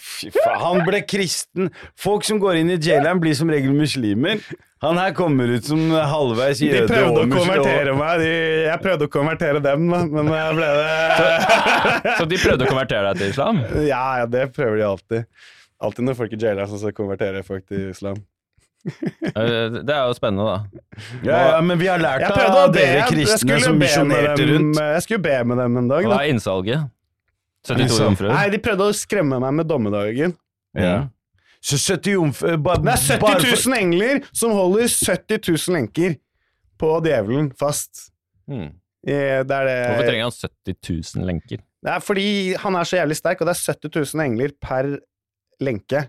[0.00, 1.70] Fy faen, han ble kristen.
[2.00, 4.40] Folk som går inn i jaileren, blir som regel muslimer.
[4.84, 8.20] Han her kommer ut som halvveis De prøvde å konvertere meg.
[8.20, 8.32] De,
[8.66, 13.22] jeg prøvde å konvertere dem, men jeg ble det Så de prøvde å konvertere deg
[13.22, 13.62] til islam?
[13.86, 15.26] Ja, ja, det prøver de alltid.
[15.84, 18.20] Alltid når folk i jailern så skal konvertere folk til islam.
[18.84, 20.82] Det er jo spennende, da.
[21.24, 24.76] Ja, ja, men vi har lært av dere kristne som misjonerte rundt.
[24.76, 26.08] jeg skulle be med dem en dag.
[26.10, 26.90] Hva er innsalget?
[27.64, 28.32] 72 jomfruer?
[28.34, 30.34] Nei, de prøvde å skremme meg med dommedagen.
[30.76, 31.08] Ja.
[31.64, 36.16] Så 70 jomfruer Det er bare 70 for- 000 engler som holder 70 000 lenker
[36.80, 38.10] på djevelen fast.
[38.50, 38.72] Mm.
[39.04, 40.76] Det er det Hvorfor trenger han 70
[41.16, 41.62] 000 lenker?
[41.84, 44.90] Det er fordi han er så jævlig sterk, og det er 70 000 engler per
[45.60, 46.06] lenke.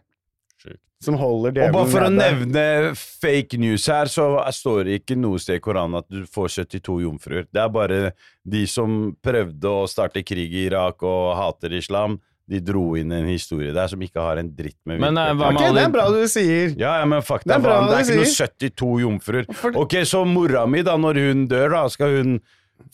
[1.05, 2.65] Som holder Og bare djevelen for å nevne
[2.99, 6.99] fake news her, så står det ikke noe sted i Koranen at du får 72
[7.05, 7.45] jomfruer.
[7.53, 7.99] Det er bare
[8.45, 12.17] de som prøvde å starte krig i Irak og hater islam.
[12.45, 15.55] De dro inn en historie der som ikke har en dritt med Men, nei, virkeligheten.
[15.57, 16.75] hva Ok, det er bra du sier.
[16.77, 19.47] Ja, ja, men fakta Det er bra det er ikke noe 72 jomfruer.
[19.63, 22.35] For- Ok, så mora mi, da, når hun dør, da, skal hun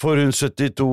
[0.02, 0.86] Får hun 72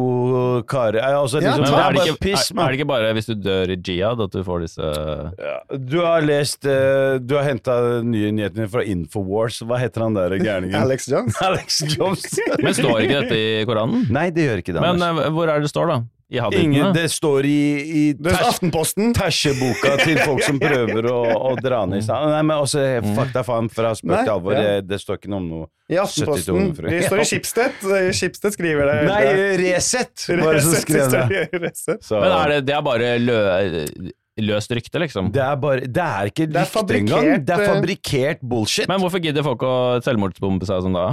[0.69, 0.99] karer?
[1.01, 3.73] Altså, Ja, liksom, er det, ikke, piss, er, er det ikke bare hvis du dør
[3.73, 4.91] i jihad at du får disse
[5.39, 5.55] Ja,
[5.93, 9.63] Du har lest uh, Du har henta nye nyheter fra Infowars.
[9.65, 10.77] Hva heter han der gærningen?
[10.85, 11.41] Alex Jones.
[11.49, 12.27] Alex Jones.
[12.65, 14.05] Men står ikke dette i Koranen?
[14.13, 14.85] Nei, det gjør ikke det.
[14.85, 16.01] Men eh, hvor er det står, da?
[16.29, 19.15] I Ingen, det står i, i Det er Aftenposten.
[19.17, 22.05] tersjeboka til folk som prøver å, å dra ned i.
[22.05, 22.83] Nei, men også
[23.17, 24.53] fakta faen fra spøk til alvor.
[24.53, 24.67] ja.
[24.77, 26.91] Det, det står ikke noe om noe I 72 Aftenposten.
[26.93, 27.81] Det står i Schibsted.
[28.19, 28.99] Schibsted skriver det.
[29.09, 29.23] Nei,
[29.63, 31.49] Resett var det som skrev det.
[32.13, 33.41] Men er det, det er bare lø,
[34.45, 35.33] løst rykte, liksom?
[35.33, 37.33] det er bare Det er ikke rykte engang.
[37.41, 38.91] Det er fabrikkert bullshit.
[38.91, 39.75] Men hvorfor gidder folk å
[40.05, 41.09] selvmordsbombe seg sånn da?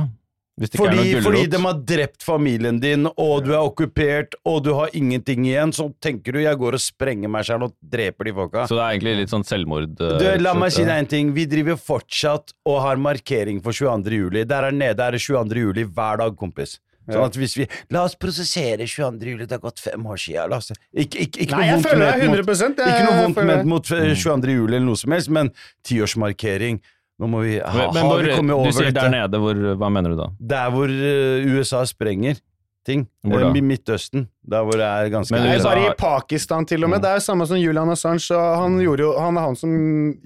[0.56, 3.60] Hvis det ikke Fordi, er noe fordi de har drept familien din, og du er
[3.60, 7.68] okkupert, og du har ingenting igjen, så tenker du jeg går og sprenger meg selv
[7.68, 8.64] og dreper de folka.
[8.70, 10.00] Så det er egentlig litt sånn selvmord...
[10.00, 11.34] eh, Du, la meg si deg en ting.
[11.36, 14.16] Vi driver fortsatt og har markering for 22.
[14.16, 14.46] juli.
[14.48, 15.60] Der er nede er det 22.
[15.68, 16.78] juli hver dag, kompis.
[17.06, 19.28] Sånn at hvis vi La oss prosessere 22.
[19.36, 20.50] juli, det har gått fem år siden.
[20.50, 23.44] La oss, ikke, ikke, ikke Nei, noe jeg vondt føler ment mot- Ikke noe vondt
[23.52, 24.56] ment mot eh, 22.
[24.56, 25.52] juli eller noe som helst, men
[25.86, 26.80] tiårsmarkering.
[27.20, 29.90] Nå må vi ha, Men, hvor, vi kommet du over sier der nede, hvor, hva
[29.94, 30.28] mener du da?
[30.56, 32.42] Der hvor eh, USA sprenger
[32.86, 33.06] ting.
[33.26, 33.48] Hvor da?
[33.50, 34.26] Eh, I Midtøsten.
[34.46, 37.00] Der hvor det er ganske Men Nei, USA bare i Pakistan til og med.
[37.00, 37.06] Mm.
[37.06, 38.28] Det er jo samme som Julian Assange.
[38.36, 39.72] Og han, gjorde jo, han er han som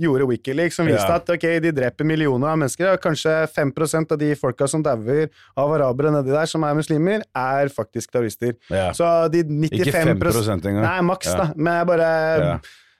[0.01, 1.19] gjorde Wikileaks, som viste Ja.
[1.21, 2.91] at ok, de dreper millioner av mennesker.
[2.93, 3.71] Og kanskje 5
[4.11, 8.57] av de folka som dauer av arabere nedi der, som er muslimer, er faktisk terrorister.
[8.69, 8.91] ja.
[8.91, 10.83] Så de Ikke 95 5 engang.
[10.83, 11.37] Nei, maks, Ja.
[11.37, 11.53] da.
[11.55, 12.11] Men jeg bare
[12.43, 12.59] Ja.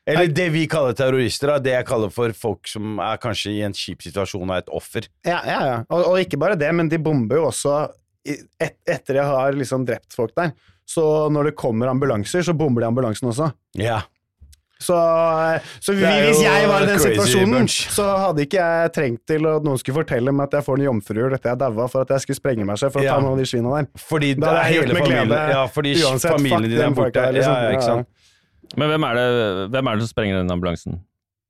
[0.09, 3.61] Eller det vi kaller terrorister, da, det jeg kaller for folk som er kanskje i
[3.67, 5.07] en kjip situasjon og er et offer.
[5.27, 5.77] Ja, ja, ja.
[5.89, 7.79] Og, og ikke bare det, men de bomber jo også
[8.25, 8.45] et,
[8.89, 10.53] etter jeg har liksom drept folk der.
[10.89, 13.51] Så når det kommer ambulanser, så bomber de ambulansen også.
[13.77, 14.01] Ja.
[14.79, 14.95] Så,
[15.83, 19.65] så er hvis jeg var i den situasjonen, så hadde ikke jeg trengt til at
[19.67, 22.23] noen skulle fortelle meg at jeg får en jomfruhjul etter jeg daua, for at jeg
[22.23, 23.17] skulle sprenge meg selv for å Ja.
[23.17, 23.89] ta noen av de svina der.
[23.99, 27.25] Fordi Da hadde jeg gjort med glede, Ja, fordi uansett, familien din er borte.
[27.35, 27.53] liksom.
[27.59, 28.07] Ja, ja, ikke sant?
[28.77, 29.27] Men hvem er det,
[29.73, 30.99] hvem er det som sprenger den ambulansen?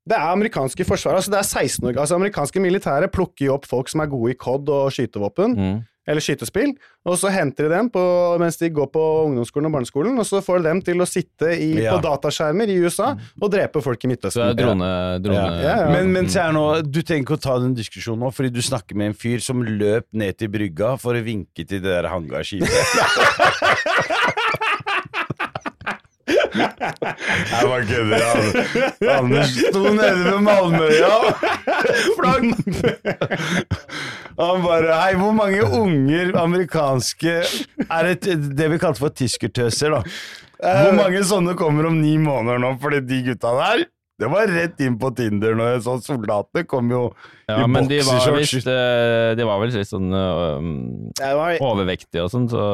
[0.08, 1.20] Det er amerikanske forsvaret.
[1.20, 4.32] Altså det er 16 år Altså Amerikanske militære plukker jo opp folk som er gode
[4.32, 5.82] i COD og skytevåpen, Mm.
[6.08, 6.72] eller skytespill,
[7.06, 8.00] og så henter de dem på,
[8.40, 11.52] mens de går på ungdomsskolen og barneskolen, og så får de dem til å sitte
[11.52, 11.92] i, Ja.
[11.92, 14.56] på dataskjermer i USA og drepe folk i Så Midtøsten.
[14.56, 14.88] det er drone...
[15.22, 15.60] drone Ja.
[15.60, 15.90] Ja, ja.
[15.92, 16.24] Men, men
[16.56, 19.38] nå, du trenger ikke å ta den diskusjonen nå, fordi du snakker med en fyr
[19.44, 22.66] som løp ned til brygga for å vinke til det der hangarskipet.
[26.54, 28.22] Jeg bare kødder.
[29.18, 31.12] Anders sto nede ved Malmøya.
[32.18, 32.44] Flagg!
[34.40, 37.40] Han bare Hei, hvor mange unger amerikanske
[37.90, 40.02] Er det det vi kalte for tyskertøser, da?
[40.60, 42.74] Hvor mange sånne kommer om ni måneder nå?
[42.82, 43.88] Fordi de gutta der
[44.20, 47.06] det var rett inn på Tinder når jeg så soldatene kom jo
[47.48, 50.66] Ja, i men de var eh, De var vel litt sånn øh,
[51.64, 52.64] overvektige og sånn, så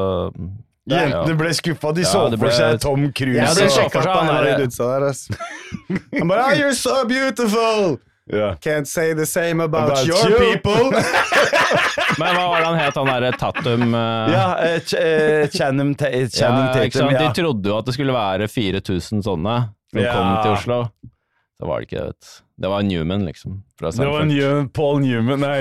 [0.87, 1.91] Jentene ble skuffa.
[1.93, 3.37] De Ja, så det for ble- seg Tom Cruise.
[3.39, 4.59] Ja, så sjekka seg han der-.
[6.19, 7.97] Han bare oh, 'You're so beautiful'.
[8.31, 8.53] ja.
[8.63, 10.37] Can't say the same about, About your you.
[10.39, 10.91] people.
[12.19, 14.31] Men hva var det han het, han derre Tatum uh...
[14.31, 16.91] Ja, uh, Ch eh, Ta ja, ikke Tatum.
[16.91, 17.11] sant?
[17.11, 17.19] Ja.
[17.21, 19.55] De trodde jo at det skulle være 4000 sånne
[19.91, 20.13] som Ja.
[20.15, 20.79] kom til Oslo.
[21.57, 22.33] Så var det ikke det, vet du.
[22.57, 23.63] Det var Newman, liksom.
[23.79, 25.57] Fra Det var New Paul Newman, nei,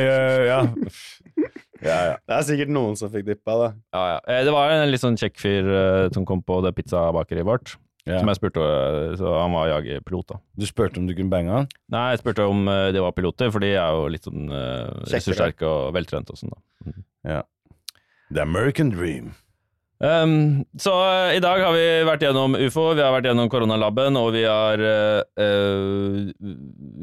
[0.48, 0.62] ja.
[1.84, 2.14] ja, ja.
[2.26, 3.68] Det er sikkert noen som fikk dippa, da.
[3.96, 4.20] Ja, ja.
[4.26, 7.76] Eh, Det var en litt sånn kjekk fyr eh, som kom på det pizzabakeriet vårt.
[8.06, 8.20] Ja.
[8.20, 10.40] Som jeg spurte, eh, så Han var jagerpilot, da.
[10.56, 11.70] Du spurte om du kunne bange han?
[11.92, 15.66] Nei, jeg spurte om de var piloter, for de er jo litt sånn uh, ressurssterke
[15.66, 17.42] og veltrente og sånn, da.
[18.30, 19.34] The American Dream.
[19.96, 24.18] Um, så uh, i dag har vi vært gjennom ufo, vi har vært gjennom koronalaben,
[24.20, 26.50] og vi har uh, uh,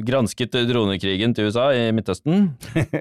[0.05, 2.51] gransket dronekrigen til USA i Midtøsten.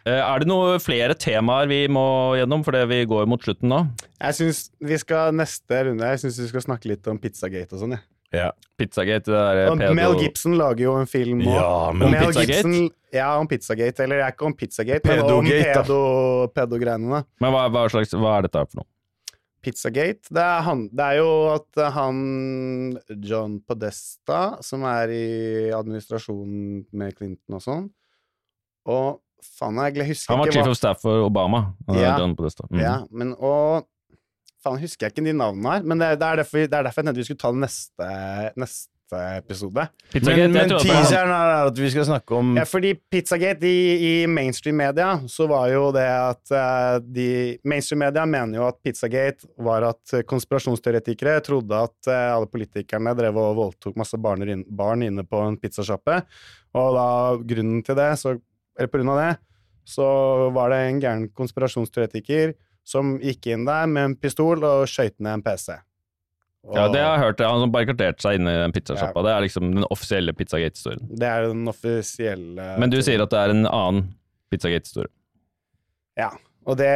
[0.00, 3.82] Er det noen flere temaer vi må gjennom, fordi vi går mot slutten nå?
[4.16, 7.82] Jeg syns vi skal neste runde Jeg synes vi skal snakke litt om Pizzagate og
[7.82, 7.92] sånn.
[7.98, 8.02] jeg.
[8.32, 8.48] Ja.
[8.80, 9.90] Pizzagate, det.
[9.98, 11.52] Mel Gibson lager jo en film òg.
[11.52, 12.54] Ja, men Om Mel Pizzagate?
[12.54, 14.06] Gibson, ja, om Pizzagate.
[14.06, 15.82] Eller ikke om Pizzagate, men om Pedogate, da.
[15.82, 16.00] pedo,
[16.56, 17.22] pedogreiene.
[17.44, 18.88] Men hva, hva, slags, hva er dette for noe?
[19.60, 20.30] Pizzagate.
[20.32, 22.20] Det er, han, det er jo at han
[23.26, 25.26] John Podesta, som er i
[25.76, 27.88] administrasjonen med Clinton og sånn
[28.88, 31.64] Og faen, jeg husker ikke Han var chief hva of staff for Obama.
[31.92, 32.16] Ja.
[32.20, 32.68] John Podesta.
[32.70, 32.82] Mm.
[32.82, 33.88] Ja, men og
[34.60, 37.00] Faen, husker jeg ikke de navnene her, men det, det, er derfor, det er derfor
[37.00, 38.08] jeg tenkte vi skulle ta det neste,
[39.10, 39.86] neste episode.
[40.12, 44.26] Pizzagate, Men, men teaseren er at vi skal snakke om Ja, fordi Pizzagate i, i
[44.26, 49.48] mainstream media, så var jo det at uh, de Mainstream media mener jo at Pizzagate
[49.58, 55.04] var at konspirasjonsteoretikere trodde at uh, alle politikerne drev og voldtok masse barn, inn, barn
[55.06, 56.22] inne på en pizzasjappe,
[56.78, 57.10] og da
[57.54, 58.34] grunnen til det, så,
[58.78, 59.30] eller på grunn av det,
[59.90, 60.06] så
[60.54, 62.54] var det en gæren konspirasjonsteoretiker
[62.86, 65.74] som gikk inn der med en pistol og skøyt ned en PC.
[66.68, 67.40] Og Ja, det har jeg hørt.
[67.40, 69.22] Han som barrikaderte seg inne i den pizzasjappa.
[69.24, 71.06] Det er liksom den offisielle Pizzagate-historien.
[71.18, 74.02] det er den offisielle Men du sier at det er en annen
[74.52, 75.08] Pizzagate-historie.
[76.20, 76.28] Ja.
[76.70, 76.90] Og det,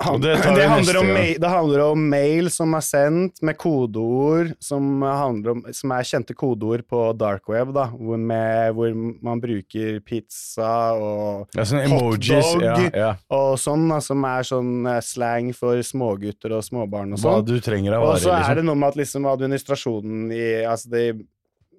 [0.00, 1.32] han, Og det, det handler neste om, gang.
[1.42, 6.86] det handler om mail som er sendt med kodeord, som, om, som er kjente kodeord
[6.88, 8.94] på dark web, da, hvor, med, hvor
[9.28, 12.54] man bruker pizza og, ja, emojis.
[12.54, 12.64] Hotdog.
[12.64, 13.10] Ja, ja.
[13.34, 17.42] og sånn, da, som er sånn eh, slang for smågutter og småbarn og sånn.
[17.44, 18.60] Og så er liksom.
[18.62, 21.04] det noe med at liksom administrasjonen i Altså, de,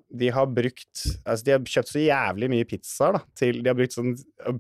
[0.10, 3.22] de har brukt Altså, de har kjøpt så jævlig mye pizzaer, da.
[3.38, 4.16] Til, de har brukt sånn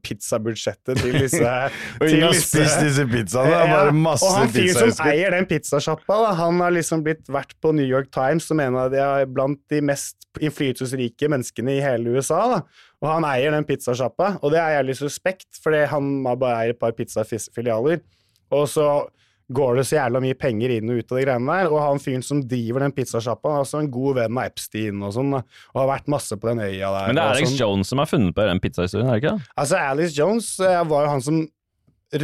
[0.05, 1.53] pizzabudsjettet til disse
[1.99, 3.49] Og ingen har spist disse pizzaene.
[3.49, 7.31] Det er bare masse og han fyren som eier den pizzasjappa, han har liksom blitt
[7.31, 11.77] vært på New York Times som en av de er blant de mest innflytelsesrike menneskene
[11.77, 12.41] i hele USA.
[12.53, 12.61] da.
[13.01, 16.81] Og han eier den pizzasjappa, og det er jævlig suspekt, fordi han bare eier et
[16.81, 18.03] par pizzafilialer.
[18.55, 18.89] Og så
[19.49, 21.69] går det så jævla mye penger inn og ut av de greiene der.
[21.73, 25.15] Og han fyren som driver den pizzasjappa, er også en god venn av Epstein og
[25.15, 27.07] sånn, og har vært masse på den øya der.
[27.09, 27.61] Men det er Alex sånn.
[27.63, 29.49] Jones som har funnet på den pizzahistorien, er det ikke det?
[29.63, 31.41] Altså, Alice Jones eh, var jo han som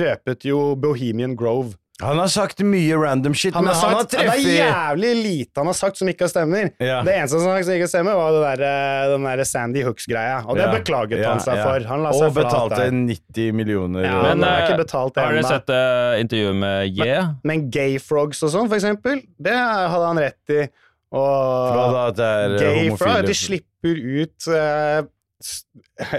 [0.01, 1.75] røpet jo Bohemian Grove.
[2.03, 5.11] Han har sagt mye random shit, Han men har han har sagt, Det er jævlig
[5.15, 6.73] lite han har sagt som ikke stemmer.
[6.83, 6.97] Ja.
[7.07, 10.65] Det eneste som ikke stemmer, var det der, eh, den der Sandy Hooks-greia, og det
[10.65, 11.69] Ja, beklaget ja, han seg ja.
[11.69, 11.87] for.
[11.87, 12.99] Han la Og seg betalte der.
[13.15, 14.03] 90 millioner.
[14.09, 17.19] Ja, men, Men har eh, ikke betalt har dere sett uh, intervjuet med Ye?
[17.47, 20.67] Men gay frogs og sånn, for eksempel, det hadde han rett i.
[21.15, 22.29] Og da,
[22.59, 25.05] gay frog, de slipper ut uh,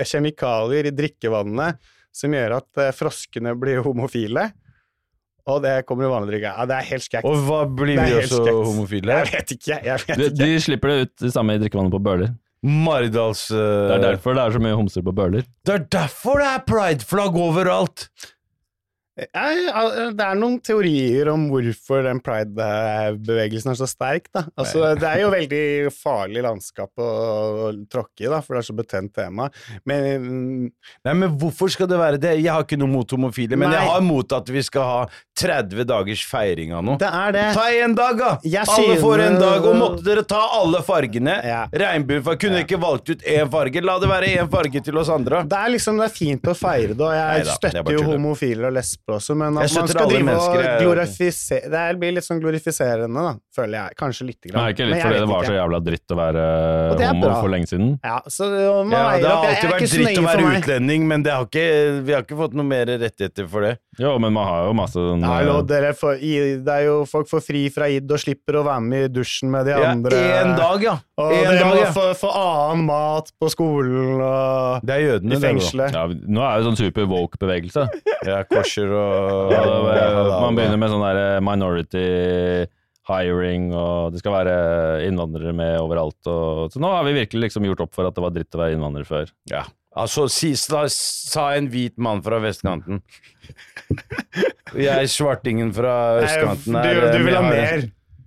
[0.09, 1.83] kjemikalier i drikkevannet
[2.17, 4.55] som gjør at uh, froskene blir homofile.
[5.47, 6.51] Og det kommer i vanlig drikke.
[6.59, 7.27] Ja, det er helt skækt.
[7.29, 9.21] Og hva blir vi også homofile?
[9.21, 9.77] Jeg vet ikke.
[9.77, 10.33] Jeg vet ikke.
[10.41, 12.35] de slipper det ut det samme i drikkevannet på Bøler.
[12.67, 15.45] Maridals Det er derfor det er så mye homser på Bøler.
[15.67, 18.09] Det er derfor det er prideflagg overalt!
[19.17, 24.29] Det er noen teorier om hvorfor den pride-bevegelsen er så sterk.
[24.35, 24.43] Da.
[24.61, 25.63] Altså, det er jo veldig
[25.95, 27.07] farlig landskap å,
[27.67, 29.49] å tråkke i, da, for det er så betent tema.
[29.89, 30.67] Men
[31.07, 32.35] Nei, men hvorfor skal det være det?
[32.43, 33.79] Jeg har ikke noe mot homofile, men Nei.
[33.79, 35.01] jeg har mot at vi skal ha
[35.41, 37.01] 30 dagers feiring av noe.
[37.01, 37.47] det er det.
[37.57, 38.31] Ta én dag, da!
[38.45, 41.39] Jeg Alle får en dag, og måtte dere ta alle fargene?
[41.45, 41.63] Ja.
[41.73, 42.41] Regnbuefarge.
[42.45, 43.85] Kunne ikke valgt ut én farge?
[43.85, 45.43] La det være én farge til oss andre.
[45.49, 48.05] Det er liksom, det er fint å feire det, og jeg Neida, er støtter jo
[48.11, 48.77] homofile og
[49.07, 53.35] lesber også, men at man skal drive og glorifisere Det blir litt sånn glorifiserende, da,
[53.57, 53.97] føler jeg.
[54.01, 54.59] Kanskje lite grann.
[54.61, 55.51] Men er ikke litt fordi det var ikke.
[55.51, 56.45] så jævla dritt å være
[57.01, 57.91] homo for lenge siden?
[58.05, 61.35] Ja, så man Ja, det har alltid jeg vært dritt å være utlending, men det
[61.35, 61.67] har ikke,
[62.07, 63.75] vi har ikke fått noe mer rettigheter for det.
[63.97, 67.31] Jo, men man har jo masse sånn eh, dere får, i, det er jo folk
[67.31, 70.19] får fri fra id og slipper å være med i dusjen med de Ja, andre.
[70.43, 70.97] En dag, ja.
[71.17, 71.93] Og En dere dag, må ja.
[71.97, 75.97] få, få annen mat på skolen og Det er jødene, i fengselet.
[75.97, 77.87] ja, Nå er det sånn super woke-bevegelse.
[78.27, 82.07] Ja, korser og Og, eh, Man begynner med sånn der minority
[83.11, 84.55] hiring, og det skal være
[85.07, 86.19] innvandrere med overalt.
[86.31, 88.63] Og, så nå har vi virkelig liksom gjort opp for at det var dritt å
[88.63, 89.35] være innvandrer før.
[89.53, 89.65] Ja.
[89.97, 93.01] Altså, sist sa, sa en hvit mann fra vestkanten.
[94.77, 97.87] Jeg, svartingen fra østkanten Nei, er du, du vil ha mer.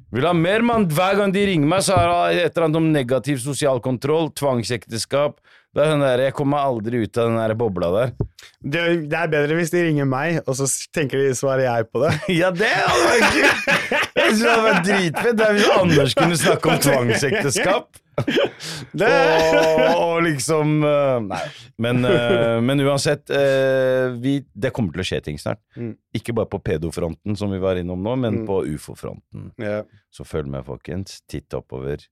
[0.10, 0.88] Vil ha mer, mann!
[0.90, 4.32] Hver gang de ringer meg, så er det et eller annet om negativ sosial kontroll,
[4.34, 5.38] tvangsekteskap.
[5.70, 8.14] Det er sånn der, Jeg kommer aldri ut av den der bobla der.
[8.58, 10.66] Det, det er bedre hvis de ringer meg, og så
[10.98, 12.16] tenker de svarer jeg på det.
[12.40, 13.94] Ja, det hadde vært
[14.38, 18.00] det hadde vært dritfett det er hvis Anders kunne snakke om tvangsekteskap.
[19.00, 21.42] og, og liksom eh, Nei.
[21.80, 25.62] Men, eh, men uansett, eh, vi, det kommer til å skje ting snart.
[25.80, 25.94] Mm.
[26.20, 28.46] Ikke bare på pedofronten, som vi var innom nå, men Mm.
[28.48, 29.50] på ufo-fronten.
[30.14, 31.22] Så følg med, folkens.
[31.28, 32.06] Titt oppover.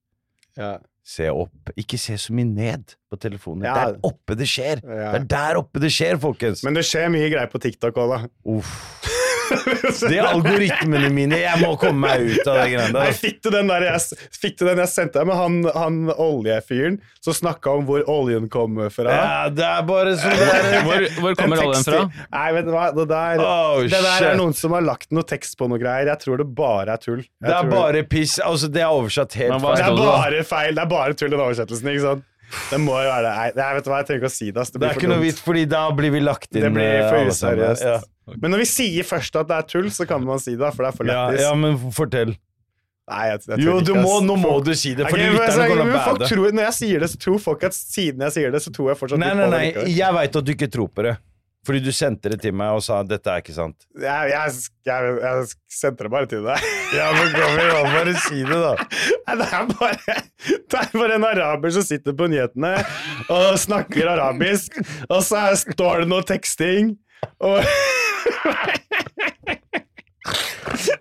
[0.57, 0.77] ja.
[1.07, 1.69] Se opp.
[1.79, 3.63] Ikke se så mye ned på telefonen.
[3.63, 3.73] Ja.
[3.77, 4.81] Det er oppe det skjer!
[4.83, 5.13] Ja.
[5.13, 6.65] Det er der oppe det skjer, folkens!
[6.67, 8.17] Men det skjer mye greier på TikTok òg, da.
[8.51, 8.73] Uff.
[10.09, 13.13] De algoritmene mine, jeg må komme meg ut av det greiene der.
[13.17, 17.35] fikk du den der jeg, fikk den jeg sendte deg med han, han oljefyren som
[17.37, 19.11] snakka om hvor oljen kommer fra?
[19.17, 20.79] Ja, det er bare sånn det er.
[20.87, 22.03] Hvor, hvor kommer oljen fra?
[22.35, 25.25] Nei, vet du hva, det der, Oh, det der er noen som har lagt noe
[25.27, 26.07] tekst på noe greier.
[26.13, 27.21] Jeg tror det bare er tull.
[27.25, 28.37] Jeg Det er bare piss.
[28.43, 29.77] Altså, det er oversatt helt feil.
[29.77, 30.73] det er det bare feil.
[30.77, 31.91] Det er bare tull, den oversettelsen.
[31.93, 32.25] ikke sant?
[32.71, 33.31] Det må jo være det.
[33.57, 34.53] Nei, jeg vet hva, jeg trenger ikke å si det.
[34.71, 35.25] Det Det er for ikke noe dumt.
[35.27, 37.83] vits, fordi da blir vi lagt inn Det blir eh, for useriøst.
[37.89, 37.97] Ja.
[38.41, 40.83] Men når vi sier først at det er tull, så kan man si det, for
[40.83, 41.45] det er for Ja, lættis.
[41.47, 42.33] ja, men fortell.
[43.07, 45.67] Nei, jeg, jeg Jo, du ikke, må, nå må du si det, for lytterne så-
[45.69, 48.51] kommer til å tror, Når jeg sier det, så tror folk at siden jeg sier
[48.51, 51.03] det, så tror jeg fortsatt Nei, nei, nei, jeg veit at du ikke tror på
[51.07, 51.15] det.
[51.67, 53.75] Fordi du sendte det til meg og sa dette er ikke sant.
[53.99, 54.51] Jeg, jeg,
[54.87, 56.67] jeg, jeg sendte det bare til deg.
[56.95, 58.75] Ja, men kom igjen, bare si det, da.
[59.27, 60.19] Nei, Det er bare
[60.67, 62.75] Det er bare en araber som sitter på nyhetene
[63.31, 64.77] og snakker arabisk,
[65.09, 66.93] og så står det noe teksting,
[67.39, 67.63] og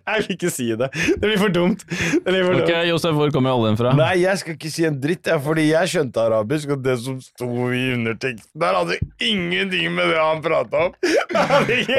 [0.07, 0.87] Jeg vil ikke si det.
[0.95, 1.83] Det blir for dumt.
[1.91, 2.87] Det blir for Ok, dumt.
[2.93, 3.91] Josef, hvor kommer oljen fra?
[3.99, 7.19] Nei, jeg skal ikke si en dritt, jeg, fordi jeg skjønte arabisk, og det som
[7.25, 10.97] sto i underteksten der, hadde ingenting med det han prata om.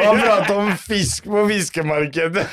[0.08, 2.48] Han prata om fisk på fiskemarkedet.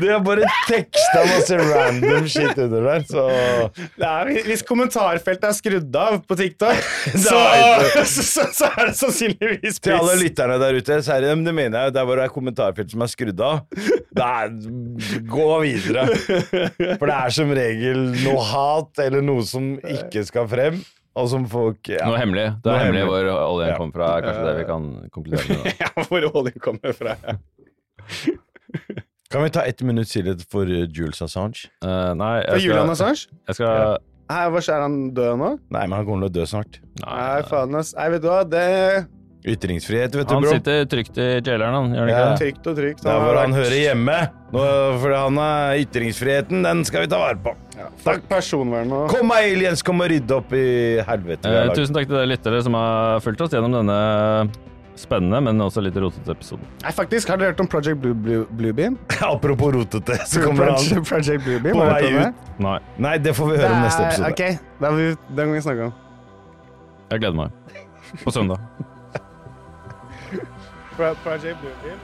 [0.00, 3.24] Det har bare teksta masse random shit under der, så
[4.00, 6.78] Nei, hvis kommentarfeltet er skrudd av på TikTok,
[7.24, 7.40] så,
[8.06, 11.54] så, så, så er det sannsynligvis Til alle lytterne der ute, så er det, det
[11.56, 14.54] mener jeg, der hvor det er kommentarfelt som er skrudd av, det er,
[15.30, 16.06] gå videre.
[17.00, 20.80] For det er som regel noe hat eller noe som ikke skal frem,
[21.18, 22.04] og som folk ja.
[22.06, 22.46] Noe hemmelig.
[22.62, 23.32] Det er hemmelig hemmelig.
[23.32, 23.78] hvor oljen Ja.
[23.80, 24.10] kommer fra.
[24.24, 25.74] Kanskje det vi kan konkludere med.
[25.82, 27.16] Ja, hvor oljen kommer fra.
[27.26, 28.36] Ja.
[29.30, 31.68] Kan vi ta ett minutt stillhet for uh, Jules Assange?
[31.84, 33.28] Eh, nei, For jeg Julian Assange?
[33.46, 33.98] jeg skal
[34.30, 35.46] Nei, hva skjer, er han død nå?
[35.74, 36.76] Nei, men han kommer til å dø snart.
[37.02, 37.88] Nei, faen ass.
[37.98, 38.66] Nei, vet du hva, det
[39.40, 40.50] Ytringsfrihet, vet du, Han bro.
[40.52, 41.94] sitter trygt i jaileren, han.
[41.96, 42.18] Gjør han Ja.
[42.18, 42.40] ikke det?
[42.42, 43.02] Trygt og trygt.
[43.06, 44.18] Der hvor han hører hjemme.
[44.52, 44.64] Nå,
[45.00, 47.54] for han er ytringsfriheten, den skal vi ta vare på.
[47.78, 51.48] Ja, Takk personvern og Kom aliens, kom og rydde opp i helvete.
[51.48, 51.76] vi har Eh, lagd.
[51.80, 54.50] tusen takk til dere lyttere som har fulgt oss gjennom denne
[54.98, 56.66] spennende, men også litt rotete episoden.
[56.82, 58.94] Nei, faktisk, har dere hørt om Project Blue, Blue, Bluebeam?
[59.30, 62.34] Apropos rotete, så kommer han Project Bluebeam, på vei ut.
[62.60, 64.28] Nei, Nei, det får vi høre om neste episode.
[64.30, 64.40] Ok,
[64.84, 65.94] har vi, det kan vi snakke om.
[67.10, 67.48] jeg gleder meg.
[68.24, 68.58] På søndag.
[70.96, 71.98] Project Bluebeam